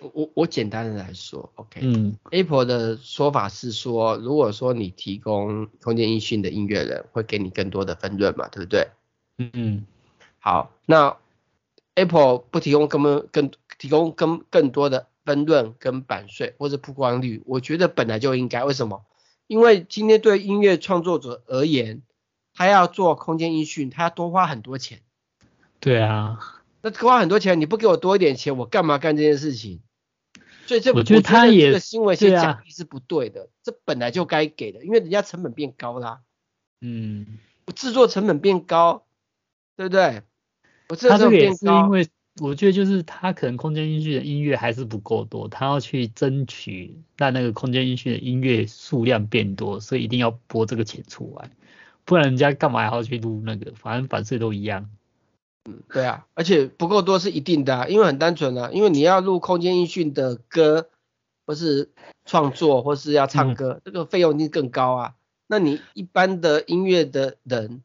[0.00, 8.88] 我我我简单的来说，OK，嗯，Apple 的说法是说，如果说你提供空间音讯的音乐人，会给你更多的分润嘛，对不对？
[9.38, 9.86] 嗯嗯。
[10.40, 11.16] 好，那
[11.94, 15.08] Apple 不提供更更提供更更多的。
[15.24, 18.64] 分润跟版税或者曝光率，我觉得本来就应该。
[18.64, 19.04] 为什么？
[19.46, 22.02] 因为今天对音乐创作者而言，
[22.54, 25.00] 他要做空间音讯，他要多花很多钱。
[25.80, 26.38] 对啊，
[26.80, 29.80] 那多花很多钱，你不给我多一点钱，我干嘛干这件事情？
[30.66, 36.20] 所以这我觉得他也这个新闻先奖励是不对的，对啊，这本来就该给的，因为人家成本变高啦。
[36.80, 39.04] 嗯，我制作成本变高，
[39.76, 40.22] 对不对？
[40.88, 41.90] 我制作成本变高。
[42.40, 51.48] 我觉得就是他可能空间音讯的音乐还是不够多，他要去争取让那个空间音讯的音乐数量变多，所以一定要拨这个钱出来，
[52.04, 53.72] 不然人家干嘛还要去录那个？
[53.76, 54.90] 反正版税都一样。
[55.66, 60.88] 嗯，对啊，而且不够多是一定的啊，因为很单纯啊，因为你要录空间音讯的歌，
[61.46, 61.92] 或是
[62.24, 65.14] 创作，或是要唱歌，嗯、这个费用一定更高啊。
[65.46, 67.82] 那你一般的音乐的人。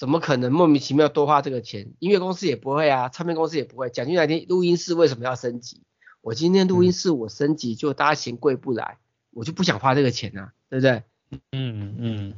[0.00, 1.92] 怎么可能莫名其妙多花这个钱？
[1.98, 3.90] 音乐公司也不会啊，唱片公司也不会。
[3.90, 5.82] 讲句难听，录音室为什么要升级？
[6.22, 8.96] 我今天录音室我升级，就大家嫌贵不来，
[9.34, 11.02] 我就不想花这个钱啊，对不对？
[11.52, 12.34] 嗯嗯。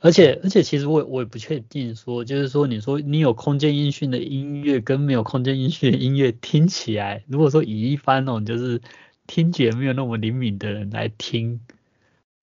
[0.00, 8.82] 而且而且其实我我也不确定说，就是说你说你有空间音讯的音乐跟没有空间音讯的音乐听起来，如果说以一般那种就是
[9.28, 11.60] 听觉没有那么灵敏的人来听，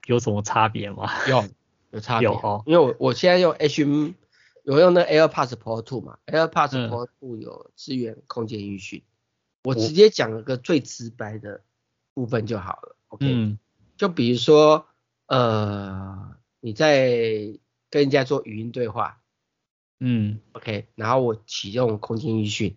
[0.05, 1.09] 有什么差别吗？
[1.27, 1.43] 有。
[1.91, 4.11] 有差别，哦，因为我我现在用 H M，
[4.63, 11.61] 有用那个 AirPods Pro 2嘛，AirPods Pro 2有支援空间音讯，嗯，我直接讲一个最直白的
[12.13, 13.57] 部分就好了，OK，嗯，
[13.95, 14.85] 就比如说
[15.27, 17.57] 呃你在
[17.89, 19.21] 跟人家做语音对话，
[19.99, 22.75] 嗯，OK，然后我启用空间音讯，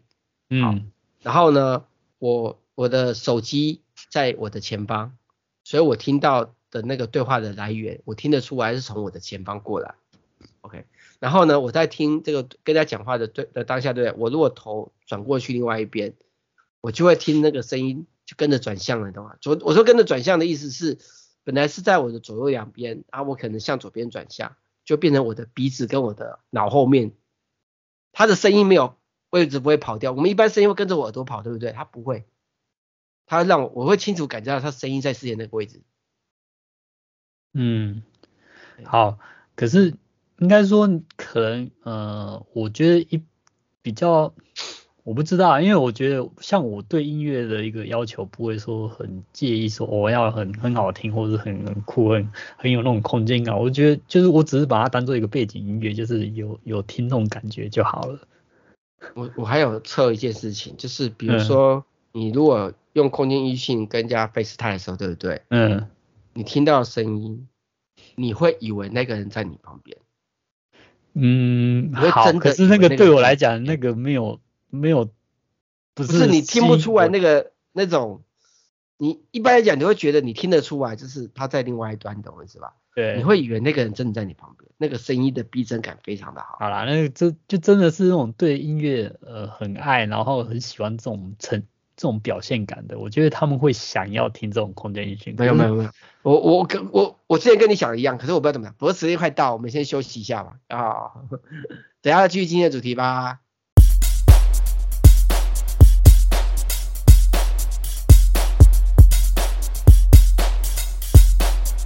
[0.48, 1.84] 嗯，然后呢
[2.18, 5.16] 我我的手机在我的前方，
[5.64, 6.54] 所以我听到。
[6.70, 9.94] 的那个对话的来源，我听得出来是从我的前方过来
[10.60, 10.84] ，OK。
[11.18, 16.14] 然后呢，我在听这个跟他讲话的对的当下，对不对，我如果头转过去另外一边，
[16.80, 19.36] 我就会听那个声音就跟着转向了，懂吗？
[19.40, 20.98] 左我说跟着转向的意思是，
[21.44, 27.12] 本来是在我的左右两边，然后我可能向左边转向，就变成我的鼻子跟我的脑后面，
[28.12, 28.96] 他的声音没有
[29.28, 30.12] 位置不会跑掉。
[30.12, 31.72] 我们一般声音会跟着我耳朵跑，对不对？
[31.72, 32.24] 他不会，
[33.26, 35.82] 他让我我会清楚感觉到他声音在之前那个位置。
[37.52, 38.02] 嗯，
[38.84, 39.18] 好，
[39.56, 39.94] 可是
[40.38, 43.22] 应该说可能呃，我觉得一
[43.82, 44.32] 比较
[45.02, 53.58] 我不知道，因为我觉得像我对音乐的一个要求，不会说很介意说我要很很好听，或者很很酷，很很有那种空间感。
[53.58, 58.20] 我觉得就是我只是把它当做一个背景音乐，就是有有听那种感觉就好了。
[59.14, 65.42] 我我还有测一件事情，就是比如说你如果用空间音讯跟人家 FaceTime 的时候，对不对？
[65.48, 65.88] 嗯。
[66.32, 67.48] 你听到声音，
[68.14, 69.98] 你会以为那个人在你旁边。
[71.12, 75.10] 嗯，好，可是那个对我来讲，那个没有没有，
[75.94, 78.22] 不是，不是你听不出来那个那种，
[78.96, 82.74] 你一般来讲你会觉得你听得出来，就是他在另外一端，懂我意思吧？
[82.94, 86.56] 对，你会以为那个人真的在你旁边，那个声音的逼真感非常的好。
[86.60, 91.64] 好啦，那个这就真的是那种对音乐呃很爱，然后很喜欢这种成
[92.00, 95.34] 这种表现感的，我觉得他们会想要听这种空间音讯。
[95.36, 95.90] 没有没有没有，
[96.22, 98.74] 我我跟我我之前跟你想的一样，可是我不知道怎么样。
[98.78, 100.54] 不过时间快到，我们先休息一下吧。
[100.68, 101.12] 啊，
[102.00, 103.40] 等下继续今天的主题吧。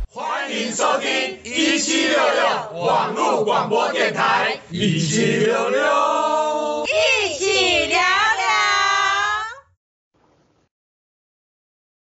[0.06, 1.10] 欢迎收听
[1.42, 5.80] 一七六六网络广播电台，一七六六，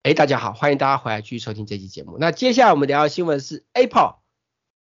[0.04, 2.18] 哎，大家好，欢迎大家回来继续收听这期节目。
[2.18, 4.16] 那接下来我们聊的新闻是 Apple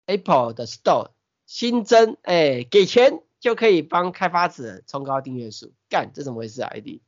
[0.05, 1.09] Apple 的 Store
[1.45, 7.01] 新增，哎，给钱就可以帮开发者冲高订阅数，干，这怎么回事啊？ID？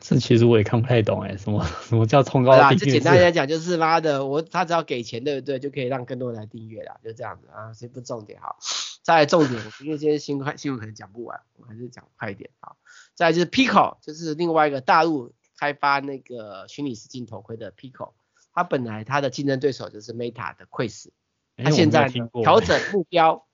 [0.00, 2.66] 这其实我也看不太懂哎，什么 什么叫冲高订阅？
[2.66, 5.58] 啊，就简单来讲就是妈的，我他只要给钱，对不对？
[5.58, 8.54] 就可以让更多人来订阅啦，就这样子啊，所以不重点哈。
[9.02, 12.72] 再来重点，因为今天新快新闻可能讲不完，我还是讲快一点啊。
[13.14, 15.32] 再来就是 Pico，就是另外一个大陆。
[15.58, 18.12] 开发那个虚拟实境头盔的 Pico，
[18.52, 21.08] 它本来它的竞争对手就是 Meta 的 Quest，
[21.56, 23.46] 它现在调整目标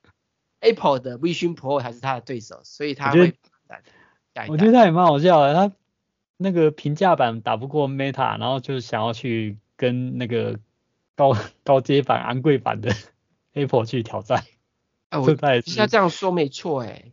[0.60, 3.38] ，Apple 的 Vision Pro 才是它的对手，所以它会
[4.48, 5.72] 我觉得他也蛮好笑的，他
[6.36, 10.58] 那个平价版打不过 Meta，然后就想要去跟那个
[11.14, 12.94] 高高阶版、昂贵版的
[13.52, 14.44] Apple 去挑战。
[15.10, 17.12] 哎，我现在这样说没错哎，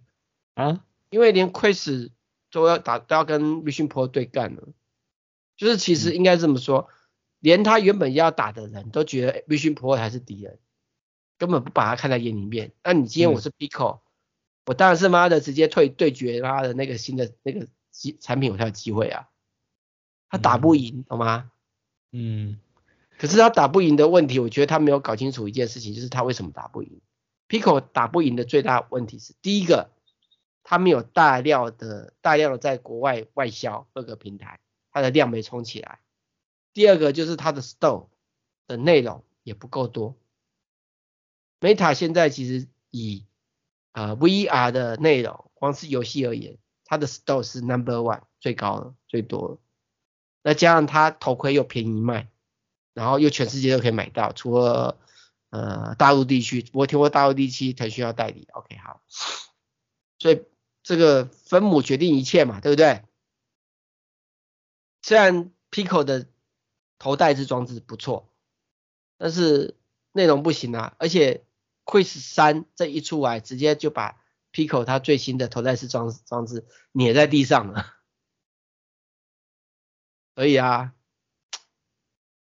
[0.54, 2.12] 啊，因为连 Quest
[2.52, 4.70] 都要打都要跟 Vision Pro 对干了。
[5.58, 6.88] 就是其实应该这么说，
[7.40, 10.60] 连他原本要打的人都觉得 Vision Pro 才是敌人，
[11.38, 12.72] 根本不把他看在眼里面。
[12.84, 14.00] 那你今天我是 Pico，
[14.66, 19.28] 我当然是妈的直接退对决他的那个新的那个机产品，我才有机会啊。
[20.30, 21.52] 他打不赢，懂吗？
[22.12, 22.60] 嗯。
[23.18, 27.02] 可是他打不赢的问题，我觉得他没有搞清楚一件事情，就是他为什么打不赢。
[27.50, 29.90] Pico 打不赢的最大问题是，第一个，
[30.64, 34.60] 他没有大量的大量的在国外外销各个平台。
[34.98, 36.00] 它的量没冲起来，
[36.74, 38.08] 第二个就是它的 store
[38.66, 40.16] 的内容也不够多。
[41.60, 43.26] Meta 现在其实以
[43.92, 49.58] 呃 VR 的内容，光是游戏而言，它的 store 是 number one 最高的最多的。
[50.42, 52.28] 那加上它头盔又便宜卖，
[52.96, 54.98] 然后又全世界都可以买到，除了
[55.52, 58.48] 呃大陆地区，我听过大陆地区才需要代理。
[58.54, 59.02] OK 好，
[60.18, 60.42] 所以
[60.82, 63.04] 这个分母决定一切嘛，对不对？
[65.08, 66.28] 虽然 Pico 的
[67.00, 68.30] 头戴式装置不错，
[69.18, 69.78] 但是
[70.12, 71.46] 内容不行啊，而且
[71.86, 77.86] Quest 3这一出来，直接就把 Pico 它最新的头戴式装装置碾在地上了。
[80.36, 80.94] 所以啊，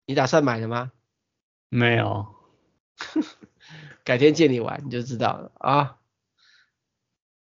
[0.07, 0.91] 你打算买了吗？
[1.69, 2.35] 没有，
[4.05, 6.01] 改天借你玩你就知道了啊。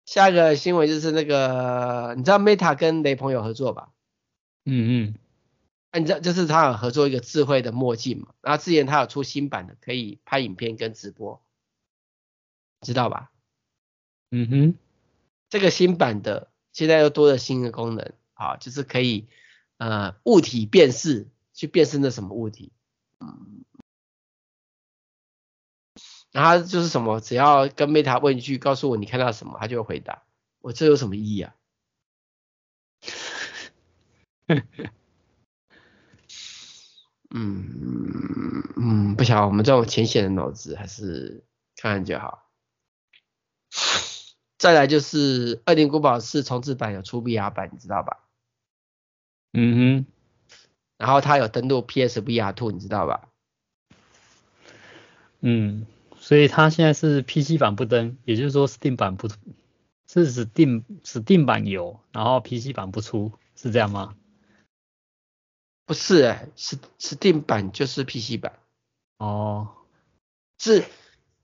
[0.04, 3.94] 下一个新闻就是那个，你知道 Meta 跟雷朋友合作吧？
[4.68, 5.14] 嗯嗯，
[5.92, 8.34] 那你知道就是他有合作一个智慧的墨镜嘛？
[8.40, 11.40] 然后之前他有出新版的，可以拍影片跟直播，
[12.80, 13.30] 知道吧？
[14.32, 14.74] 嗯哼，
[15.48, 19.28] 这个新版的现在又多了新的功能，啊，就是可以
[19.78, 22.72] 呃物体辨识，去辨识那什么物体，
[23.20, 23.64] 嗯，
[26.32, 30.24] 然后就是什么，只要跟 Meta 问一句，告诉我你看到什么，他就会回答。
[30.58, 31.55] 我这有什么意义啊？
[37.34, 41.44] 嗯嗯，不晓得我们这种浅显的脑子还是
[41.76, 42.44] 看看就好。
[44.58, 48.18] 再来就是《二零古堡四》重置版有出 VR 版，你知道吧？
[49.52, 50.06] 嗯哼。
[50.98, 53.28] 然后它有登录 PSVR Two，你知道吧？
[55.40, 55.86] 嗯，
[56.18, 59.28] 所以它现在是 PC 版不登，也就是说 Steam 版不，
[60.08, 64.14] 是 Steam Steam 版有，然后 PC 版不出，是这样吗？
[65.86, 68.58] 不是哎、欸，是 Steam 版就是 PC 版
[69.18, 69.68] 哦，
[70.58, 70.84] 是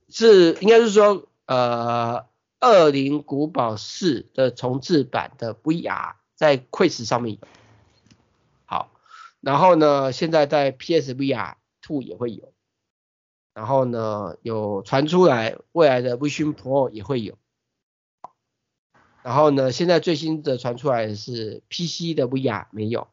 [0.09, 2.26] 是应该是说呃
[2.59, 7.49] 二零古堡四的重置版的 VR 在 Quest 上面有。
[8.64, 8.90] 好，
[9.40, 12.53] 然后呢，现在在 PSVR Two 也会有。
[13.55, 17.38] 然后呢，有传出来未来的 Vision Pro 也会有。
[19.22, 23.09] 然后呢，现在最新的传出来的是 PC 的 VR 没有。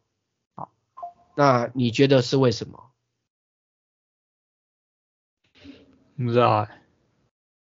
[1.40, 2.92] 好，那你觉得是为什么？
[6.18, 6.82] 不知道哎。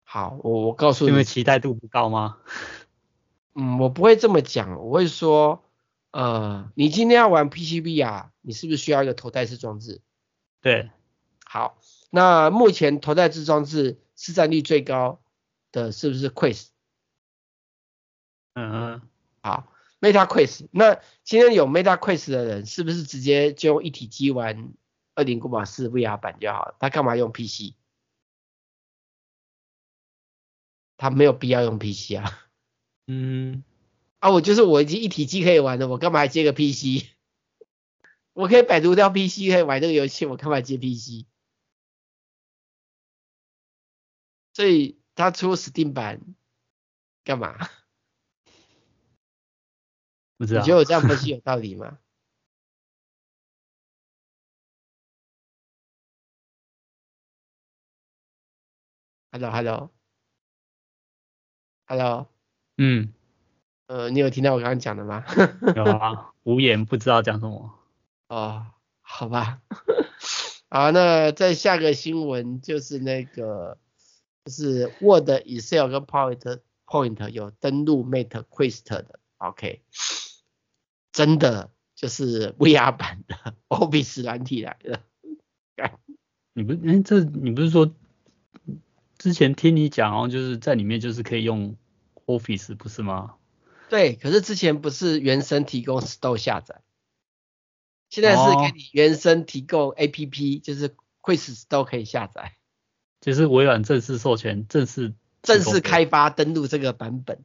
[0.02, 2.38] 好，我我告诉你，因为期待度不高吗？
[3.54, 5.62] 嗯，我不会这么讲，我会说，
[6.12, 10.00] 呃，你今天要玩 PCB 啊你是不是需要一个头戴式装置？
[10.62, 10.90] 对。
[11.44, 11.78] 好，
[12.10, 15.20] 那目前头戴式装置市占率最高
[15.70, 16.68] 的是不是 Quest？
[18.54, 19.02] 嗯嗯。
[19.42, 19.68] 好
[20.00, 24.72] ，Meta Quest，那今天有 Meta Quest 的人，是不是直接就用一体机玩
[25.14, 26.76] 二零古堡四 VR 版就好了？
[26.78, 27.74] 他干嘛用 PC？
[30.96, 32.48] 他没有必要用 PC 啊。
[33.06, 33.62] 嗯。
[34.18, 37.06] 啊，我就是我已经一体机可以玩了，我干嘛还接个 PC？
[38.32, 41.26] 我可以百度掉 PC 可以玩这个游戏，我干嘛接 PC？
[44.54, 46.22] 所以他出 Steam 版
[47.24, 47.58] 干嘛？
[50.36, 50.60] 不知道。
[50.60, 51.98] 你觉得我这样分析有道理吗
[59.32, 59.90] ？Hello，Hello，Hello。
[61.88, 62.26] Hello?
[62.78, 63.12] 嗯。
[63.86, 65.24] 呃，你有听到我刚刚讲的吗？
[65.76, 67.72] 有啊，无言不知道讲什么。
[68.28, 68.66] 哦，
[69.00, 69.60] 好吧。
[70.68, 73.78] 好，那再下个新闻就是那个，
[74.44, 79.82] 就是 Word、Excel 跟 PowerPoint 有登录 Mate Quest 的，OK。
[81.16, 85.00] 真的就是 VR 版的 Office 软体来了。
[86.52, 87.90] 你不，哎，这你不是说
[89.16, 91.74] 之前听你讲哦，就是在里面就是可以用
[92.26, 93.36] Office 不是吗？
[93.88, 96.82] 对，可是之前不是原生提供 Store 下载，
[98.10, 102.56] 现在是给你原生提供 APP，、哦、就是 Quest Store 可以下载。
[103.22, 107.42] 就是微软正式授权，正式正式开发登录这个版本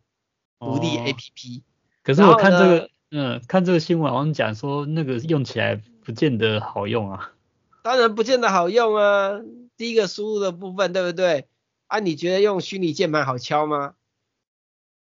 [0.60, 1.62] 独立 APP。
[2.04, 2.92] 可是我看这个。
[3.14, 7.34] 嗯，看这个新闻好像讲说那个用起来不见得好用啊。
[7.84, 9.42] 当然不见得好用啊，
[9.76, 11.48] 第一个输入的部分对不对？
[11.88, 13.96] 啊，你觉得用虚拟键盘好敲吗？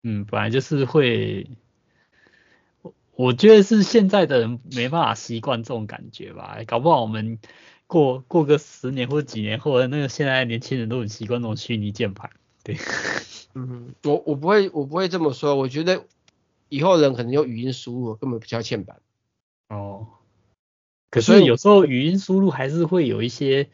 [0.04, 1.50] 嗯，本来就是会，
[2.82, 7.40] 我我觉得是现在的人没办法习惯这种感觉吧，搞不好我们
[7.88, 12.30] 过过个十年或者几年后，那个现在年轻人都很习惯那种虚拟键盘。
[12.62, 12.76] 对，
[13.54, 16.04] 嗯，我我不会我不会这么说，我觉得。
[16.68, 19.00] 以后人可能用语音输入，根本不叫键盘。
[19.68, 20.06] 哦。
[21.10, 23.70] 可是有时候语音输入还是会有一些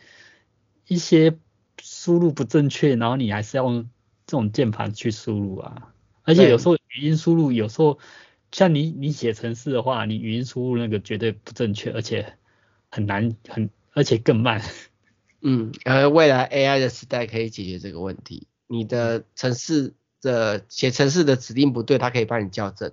[0.86, 1.36] 一些
[1.82, 3.90] 输入不正确，然后你还是要用
[4.26, 5.92] 这种键盘去输入啊。
[6.22, 7.98] 而且有时候语音输入，有时候
[8.52, 12.34] 像你你写程式的话，你语音输入那个绝对不正确，而且
[12.90, 14.62] 很难很而且更慢。
[15.40, 18.46] 嗯，而未来 AI 的时代可以解决这个问题。
[18.68, 19.92] 你的程式。
[20.24, 22.92] 的写程式的指令不对，它可以帮你校正。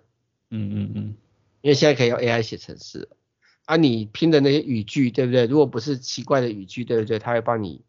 [0.50, 1.16] 嗯嗯嗯，
[1.62, 3.10] 因为现在可以用 AI 写程式，
[3.66, 5.46] 啊，你拼的那些语句对不对？
[5.46, 7.18] 如果不是奇怪的语句，对不对？
[7.18, 7.84] 它会帮你，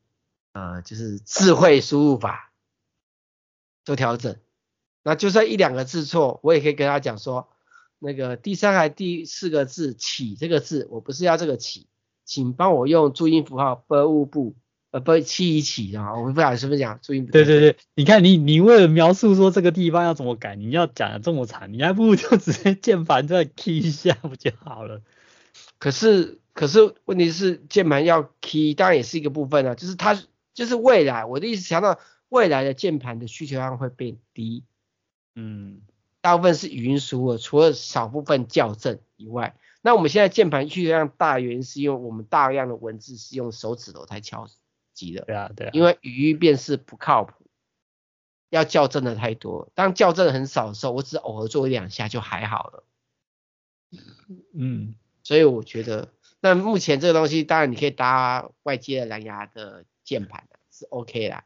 [0.53, 2.53] 呃，就是智慧输入法
[3.85, 4.37] 做调整。
[5.03, 7.49] 那就算一两个字错，我也可以跟他讲说，
[7.99, 11.89] 那个第三还第四个字“起”这个字，我不是要这个“起”，
[12.25, 14.55] 请帮我用注音符号 “b u 不”。
[14.93, 17.27] 呃，不，七一起啊，我不晓得是不是讲注音。
[17.27, 25.01] 对对对，你看你你为了描述说这个地方要怎么改，你要讲的这么长，你还不如就直接键盘再 key 一下不就好了？
[25.79, 30.23] 可是可是问题是键盘要 key，当然也是一个部分啊，就是它
[30.53, 34.63] 就是未来，我的意思强调未来的键盘的需求量会变低。
[35.35, 35.81] 嗯，
[36.21, 44.47] 大部分是语音输入，除了少部分校正以外，那我们现在键盘需求量大，原因是因为我们大量的文字是用手指头在敲。
[44.93, 47.35] 急的，对啊，对啊，因为语音辨识不靠谱，
[48.51, 49.71] 要校正的太多。
[49.75, 52.85] 当校正很少的时候，我只偶尔做一两下就还好了。
[54.55, 56.09] 嗯，所以我觉得，
[56.41, 61.45] 那目前这个东西，当然你可以搭外接的蓝牙的键盘是 OK 啦。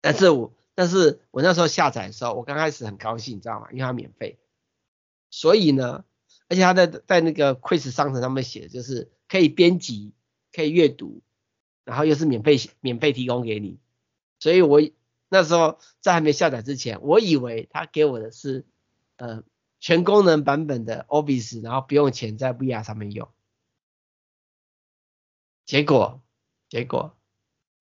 [0.00, 3.68] 但是我，但是我那时候下载的时候，我刚开始很高兴，你知道吗？
[3.70, 4.38] 因为它免费。
[5.30, 6.04] 所以呢，
[6.48, 10.12] 而且它在在那个 Quest 商城上面写的就是可以编辑，
[10.52, 11.22] 可以阅读。
[11.84, 13.78] 然后又是免费免费提供给你，
[14.38, 14.80] 所以我
[15.28, 18.64] 那时候在还没下载之前，我以为他给我的是
[19.16, 19.42] 呃
[19.80, 23.28] 全功能版本的 Office，然后不用钱在 VR 上面用。
[25.64, 26.20] 结果
[26.68, 27.16] 结果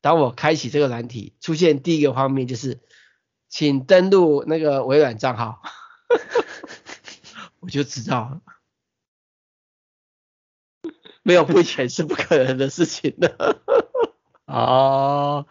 [0.01, 2.79] 当我开启这个软体，出现第一个画面就是
[3.49, 5.61] 请登录那个微软账号，
[7.59, 8.41] 我就知道，
[11.23, 13.57] 没有不钱是不可能的事情的。
[14.47, 15.45] 哦，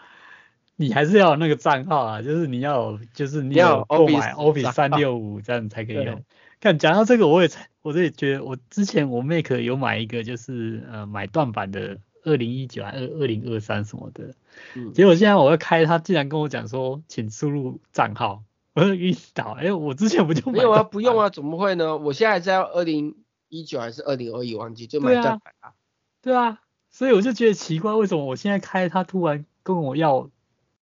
[0.77, 6.23] 你还是要有那个账号啊，就是你要，就是你要购买 Office 三六五这样才可以用。
[6.61, 7.49] 看讲到这个，我也
[7.81, 14.35] 我也觉得，我之前我 Mac 有买一个，就是呃买断版的二零一九还二二零二三什么的。
[14.75, 18.43] 嗯，结果现在我要开，他竟然跟我讲说，请输入账号，
[18.75, 19.57] 我就晕倒。
[19.59, 20.83] 哎，我之前不就买没有啊？
[20.83, 21.97] 不用啊，怎么会呢？
[21.97, 23.17] 我现在还在二零
[23.51, 25.75] 一九还是二零二一忘记，就买断版啊。
[26.23, 30.31] 对啊，所以我就觉得奇怪，为什么我现在开，它突然跟我要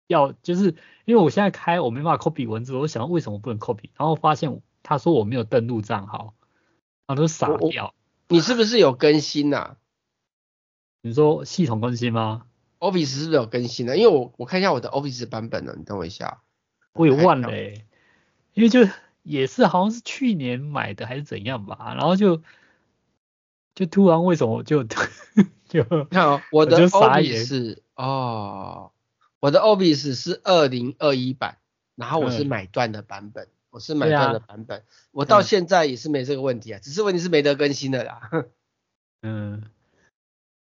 [0.05, 6.35] 要，就是因为我现在开我没办法 copy 文字，我想为什么不能 copy，然后发现他说我没有登录账号，
[7.07, 7.95] 然后都傻掉。
[8.27, 9.77] 你是不是有更新啊？
[11.01, 12.45] 你说系统更新吗
[12.79, 13.97] ？Office 是不是有更新的？
[13.97, 16.41] 因为我我看一下我的 Office 版本呢，你等我一下。
[16.93, 17.85] 我也忘了、欸，
[18.53, 18.81] 因为就
[19.23, 22.41] 也是好像是去年买的还是怎样吧，然后就
[23.75, 28.91] 就突然为什么就就看哦，我的 Office 哦，
[29.39, 31.57] 我的 Office 是二零二一版，
[31.95, 38.29] 然后我是买断的版本，嗯、我是买断的版本，啊、我到现在也是没这个问题啊，只是问题是没得更新的啦。
[39.21, 39.63] 嗯，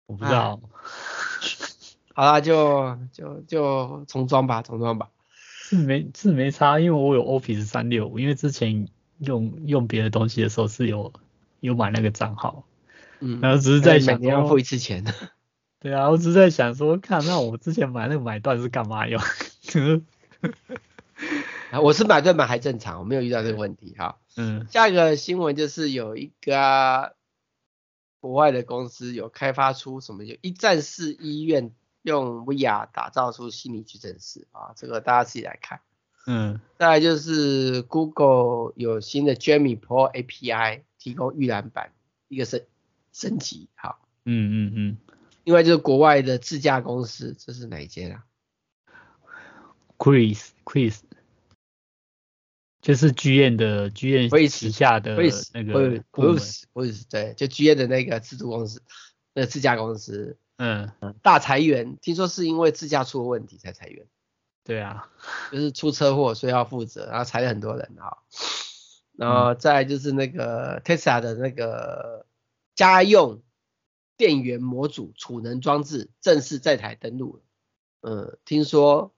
[0.06, 0.60] 我不知道。
[2.12, 5.08] 好啦，就就就重装吧，重装吧。
[5.70, 8.88] 是没是没差，因为我有 Office 三六五，因为之前
[9.20, 11.12] 用用别的东西的时候是有
[11.60, 12.64] 有买那个账号，
[13.20, 15.04] 嗯，然后只是在想你要付一次钱。
[15.78, 19.22] 对啊，我只是在想说，看那我之前买那个买断是干嘛用？
[21.80, 24.18] 我是买断买还正常，我没有遇到这个问题哈。
[24.36, 27.14] 嗯，下一个新闻就是有一个
[28.18, 31.70] 国外的公司有开发出什么有一站式医院。
[32.02, 35.80] 用 VR 打造出心理矩阵式啊，这个大家自己来看。
[36.26, 41.92] 嗯，再来就是 Google 有新的 Gemini Pro API 提供预览版
[42.28, 42.62] 一个升
[43.12, 44.06] 升级，好。
[44.24, 44.96] 嗯嗯嗯。
[45.44, 48.24] 另外就是国外的自驾公司，这是哪一间啊
[49.96, 51.00] ？Cruise Cruise
[52.82, 55.16] 就是剧院的剧院旗下的
[55.52, 58.82] 那个 Cruise Cruise 对，就剧院的那个制度公司，
[59.34, 60.36] 那个自驾公司。
[60.62, 60.92] 嗯，
[61.22, 64.06] 大裁员，听说是因为自驾出了问题才裁员。
[64.62, 65.08] 对啊，
[65.50, 68.18] 就是出车祸，所以要负责，然后裁了很多人啊。
[69.16, 72.26] 然后再就是那个 Tesla 的那个
[72.74, 73.42] 家用
[74.18, 77.42] 电源模组储能装置正式在台登陆了。
[78.02, 79.14] 嗯，听说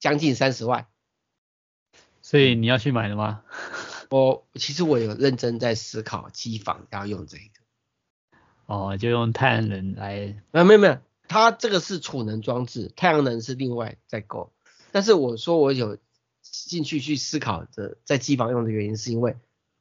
[0.00, 0.88] 将近三十万。
[2.20, 3.44] 所以你要去买了吗？
[4.10, 7.63] 我其实我有认真在思考机房要用这个。
[8.66, 10.42] 哦，就用太阳能来？
[10.52, 10.98] 啊，没有没有，
[11.28, 14.52] 它这个是储能装置，太阳能是另外在购。
[14.90, 15.98] 但是我说我有
[16.42, 19.36] 兴趣去思考的在机房用的原因，是因为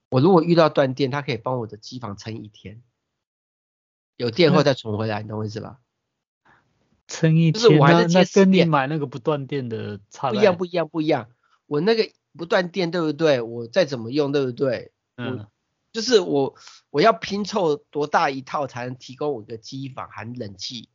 [0.10, 2.82] 我如果遇到断电，它可以帮我的机房撑一天，
[4.18, 5.80] 有电后再存回来，嗯、你懂我意思吧？
[7.08, 11.30] 撑一天，就是我还是那跟你买那个不断电的差不一样，不一样，不一样。
[11.68, 13.40] 我那个不断电，对不对？
[13.40, 14.92] 我再怎么用，对不对？
[15.16, 15.48] 嗯。
[15.94, 16.56] 就是我
[16.90, 20.90] 我要拼凑多大一套才能提供我的机房含冷气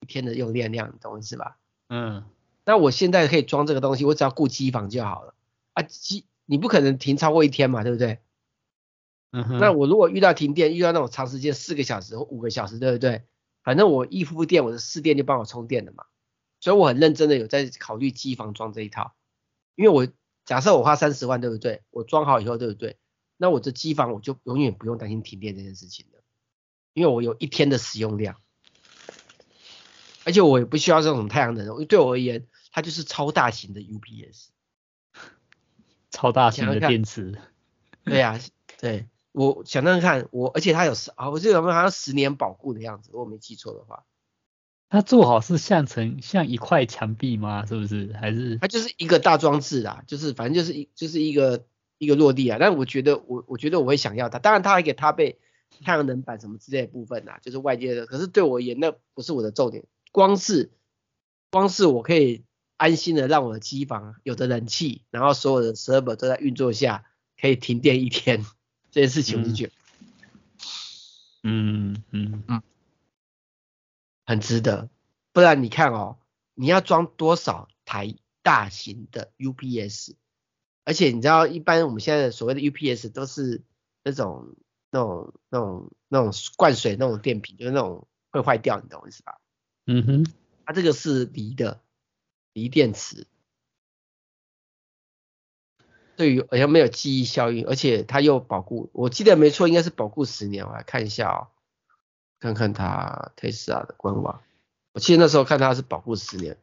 [0.00, 1.58] 一天的用电量，你懂我意思吧？
[1.88, 2.24] 嗯。
[2.64, 5.34] 那我现在可以装这个东西，我只要顾机房就好了。
[5.74, 8.20] 啊，机你不可能停超过一天嘛，对不对？
[9.32, 9.58] 嗯哼。
[9.58, 13.24] 那我如果遇到停电，遇到那种长时间四个小时或五个小时，对不对？
[13.62, 16.06] 反正我一付电，我的四电就帮我充电了嘛。
[16.60, 19.14] 所以我很认真的有在考虑机房装这一套，
[19.74, 20.08] 因为我
[20.44, 21.82] 假设我花三十万，对不对？
[21.90, 22.98] 我装好以后，对不对？
[23.42, 26.20] 那我的机房我就永远不用担心停电这件事情了，
[26.92, 28.36] 因为我有一天的使用量，
[30.24, 34.48] 而且我也不需要这种太阳能，对我而言，它就是超大型的 UPS，
[36.10, 37.38] 超大型的电池。
[38.04, 38.40] 对呀、啊，
[38.78, 44.04] 对，我想想看，我而且它有十啊，我记得好像十年保固的样子，如果没记错的话。
[44.90, 47.64] 它做好是像成像一块墙壁吗？
[47.64, 48.12] 是不是？
[48.20, 48.58] 还是？
[48.58, 51.64] 它就是一个大装置啊，就是反正就是一就是一个。
[52.00, 55.38] 一个落地啊，但我觉得我我觉得我会想要它，当然它还给它被
[55.84, 60.72] 太阳能板什么之类的部分啊，就是外界的，可是对我而言那不是我的重点，光是
[61.50, 62.42] 光是我可以
[62.78, 67.04] 安心的让我的机房有的冷气，然后所有的 server 都在运作下
[67.38, 68.46] 可以停电一天
[68.90, 69.72] 这件事情我就觉得，
[71.42, 72.62] 嗯嗯嗯，
[74.24, 74.88] 很值得，
[75.32, 76.16] 不然你看哦，
[76.54, 80.14] 你要装多少台大型的 UPS？
[80.90, 83.62] 而且你知道，一般我们现在的所谓的 UPS 都是
[84.02, 84.56] 那种、
[84.90, 89.38] 那种、那种、那种灌水那种电瓶，就是那种会坏掉，你懂我意思吧？
[89.86, 90.26] 嗯哼，
[90.66, 91.80] 它这个是锂的
[92.54, 93.28] 锂电池，
[96.16, 100.66] 对于好像没有记忆效应，而且它又保固，我记得没错，应该是保固十年。
[100.66, 101.46] 我来看一下哦，
[102.40, 104.42] 看看它 Tesla 的官网。
[104.92, 106.58] 我记得那时候看它是保固十年，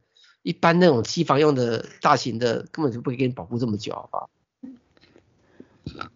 [0.48, 4.30] 一般那种机房用的大型的根本就不会给你保护这么久，好不好？
[5.92, 6.08] 等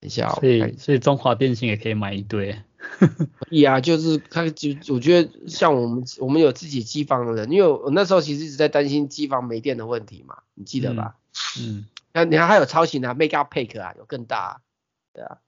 [0.00, 2.58] 一下，所以所以中华电信也可以买一堆。
[2.98, 11.18] 可以啊，就是他就我觉得像我们我们有自己机房的人，因为我那时候其实一直在担心机房没电的问题嘛，你记得吧？
[11.60, 11.84] 嗯。
[12.14, 14.60] 那你看还有超型的 Megapack 啊，有更大，啊，
[15.12, 15.38] 对啊，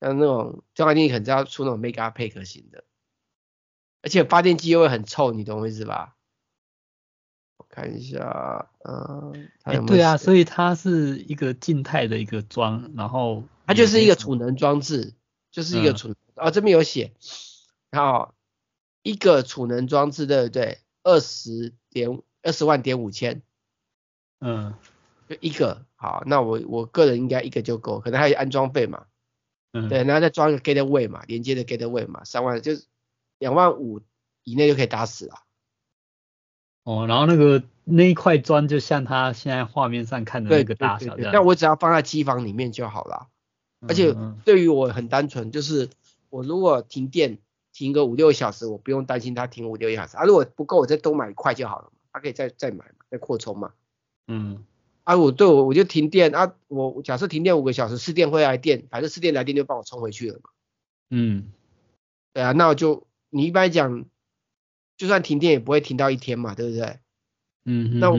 [0.00, 2.82] 像那种中华电信可能要出那种 Megapack 型的，
[4.02, 6.16] 而且发电机又会很臭，你懂我意思吧？
[7.74, 15.14] 我看一下，嗯，哎、欸，对啊，所以它是一个静态的一个装，然后它就是一个储能装置，
[15.50, 17.12] 就是一个储哦，这边有写，
[17.90, 18.32] 然后
[19.02, 20.78] 一个储能装置，对不对？
[21.02, 23.42] 二十点二十万点五千，
[24.40, 24.74] 嗯。
[25.26, 29.06] 就一个好，那我我个人应该一个就够，可能还有安装费嘛，
[29.72, 32.84] 嗯，对，然后再装一个 gateway 嘛，连接的 gateway 嘛，三万就是
[33.38, 34.02] 两万五
[34.42, 35.34] 以内就可以打死了。
[36.84, 43.28] 哦，然后那个那一块砖就像他现在画面上看的那个大小，那我只要放在机房里面就好了。
[43.88, 44.14] 而且
[44.44, 45.90] 对于我很单纯，就是
[46.30, 47.38] 我如果停电
[47.72, 53.72] 停个五六个小时，我不用担心它停五六个小时啊，如果不够我再多买一块就好了，它可以再再买再扩充嘛，
[54.28, 54.64] 嗯。
[55.04, 60.48] 啊，我对我我就停电啊，我假设停电五个小时，市电会来电，反正市电来电就帮我充回去了嘛。
[61.10, 61.52] 嗯，
[62.32, 64.06] 对啊，那我就你一般讲，
[65.04, 66.98] 就算停电也不会停到一天嘛，对不对？
[67.66, 68.18] 嗯那我，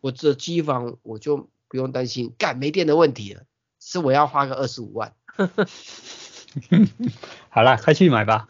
[0.00, 3.42] 我这机房我就不用担心干没电的问题了，
[3.80, 5.12] 是我要花个二十五万。
[7.50, 8.48] 好了，快去买吧。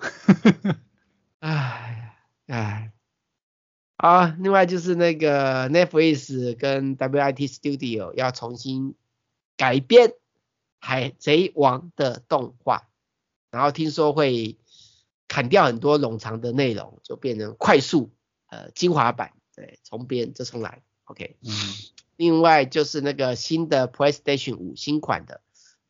[1.40, 2.16] 哎
[2.48, 2.92] 哎。
[3.96, 8.94] 啊，另外就是那个 Netflix 跟 WIT Studio 要重新
[9.56, 10.12] 改编
[10.80, 12.88] 海贼王的动画，
[13.50, 14.58] 然后听说会
[15.30, 18.10] 砍掉很多冗长的内容，就变成快速
[18.48, 21.36] 呃精华版，对，重编就重来，OK。
[21.42, 21.50] 嗯。
[22.16, 25.40] 另外就是那个新的 PlayStation 五新款的，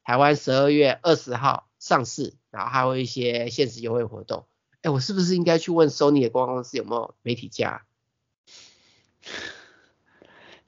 [0.04, 4.44] 台湾十二月二十号上市，然后还有一些限时优惠活动。
[4.82, 7.86] 哎，我是不是应该去问 Sony 的官方公司有没有媒体价？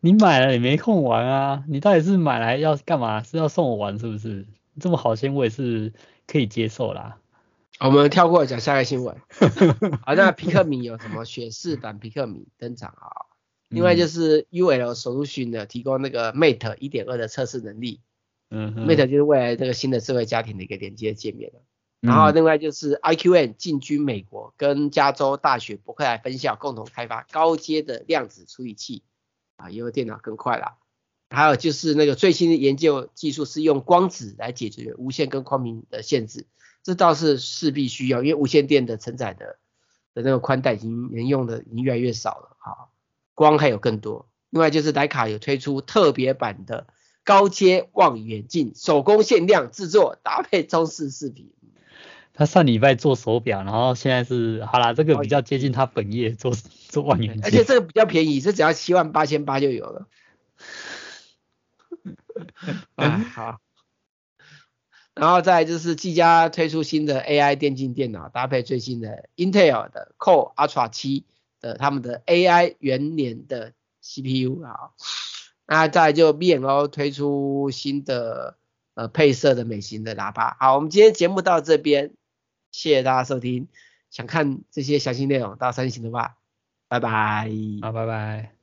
[0.00, 1.64] 你买了也没空玩啊！
[1.68, 3.22] 你到底是买来要干嘛？
[3.22, 4.46] 是要送我玩是不是？
[4.80, 5.92] 这么好心我也是
[6.26, 7.18] 可以接受啦。
[7.84, 9.16] 我们跳过讲下一个新闻。
[10.06, 13.26] 好，那皮克米有什么雪士版皮克米登场啊？
[13.68, 18.00] 另外就是 UL Solution 的提供那个 Mate 一点二的测试能力。
[18.50, 21.60] 嗯哼，Mate 就是未来这个新的智慧家庭的一个连接界面了。
[22.00, 29.02] 然后另外就是 IQN 进军美国，跟加州大学伯克莱分校共同开发高阶的量子处理器，
[29.56, 30.78] 啊，因为电脑更快了。
[31.30, 36.46] 还有就是那个最新的研究技术是用光子来解决无线跟光明的限制，
[36.82, 39.56] 这倒是势必需要，因为无线电的承载的
[40.14, 42.88] 的那个宽带已经能用的已经越来越少了，哈，
[43.34, 44.28] 光还有更多。
[44.50, 46.86] 另外就是徕卡有推出特别版的
[47.24, 51.50] 高阶望远镜，手工限量制作，搭配中式视频。
[52.34, 56.52] 他上礼拜做手表，然后现在是好啦，这个比较接近他本业做
[56.88, 60.06] 做望远镜，而且这个比较便宜，这只要七万八千八就有了。
[62.96, 63.60] 啊好，
[65.14, 71.24] 然后再就是技嘉推出新的 AI 电竞电脑，搭配最新的 Intel 的 Core Ultra 七
[71.60, 74.90] 的他们的 AI 元年的 CPU 啊，
[75.66, 78.56] 那再就 B&O 推出新的
[78.94, 80.56] 呃配色的美型的喇叭。
[80.58, 82.14] 好，我们今天节目到这边。
[82.72, 83.68] 谢谢大家收听，
[84.10, 86.36] 想看这些详细内容到三星的话，
[86.88, 87.50] 拜拜。
[87.82, 88.61] 好，拜拜。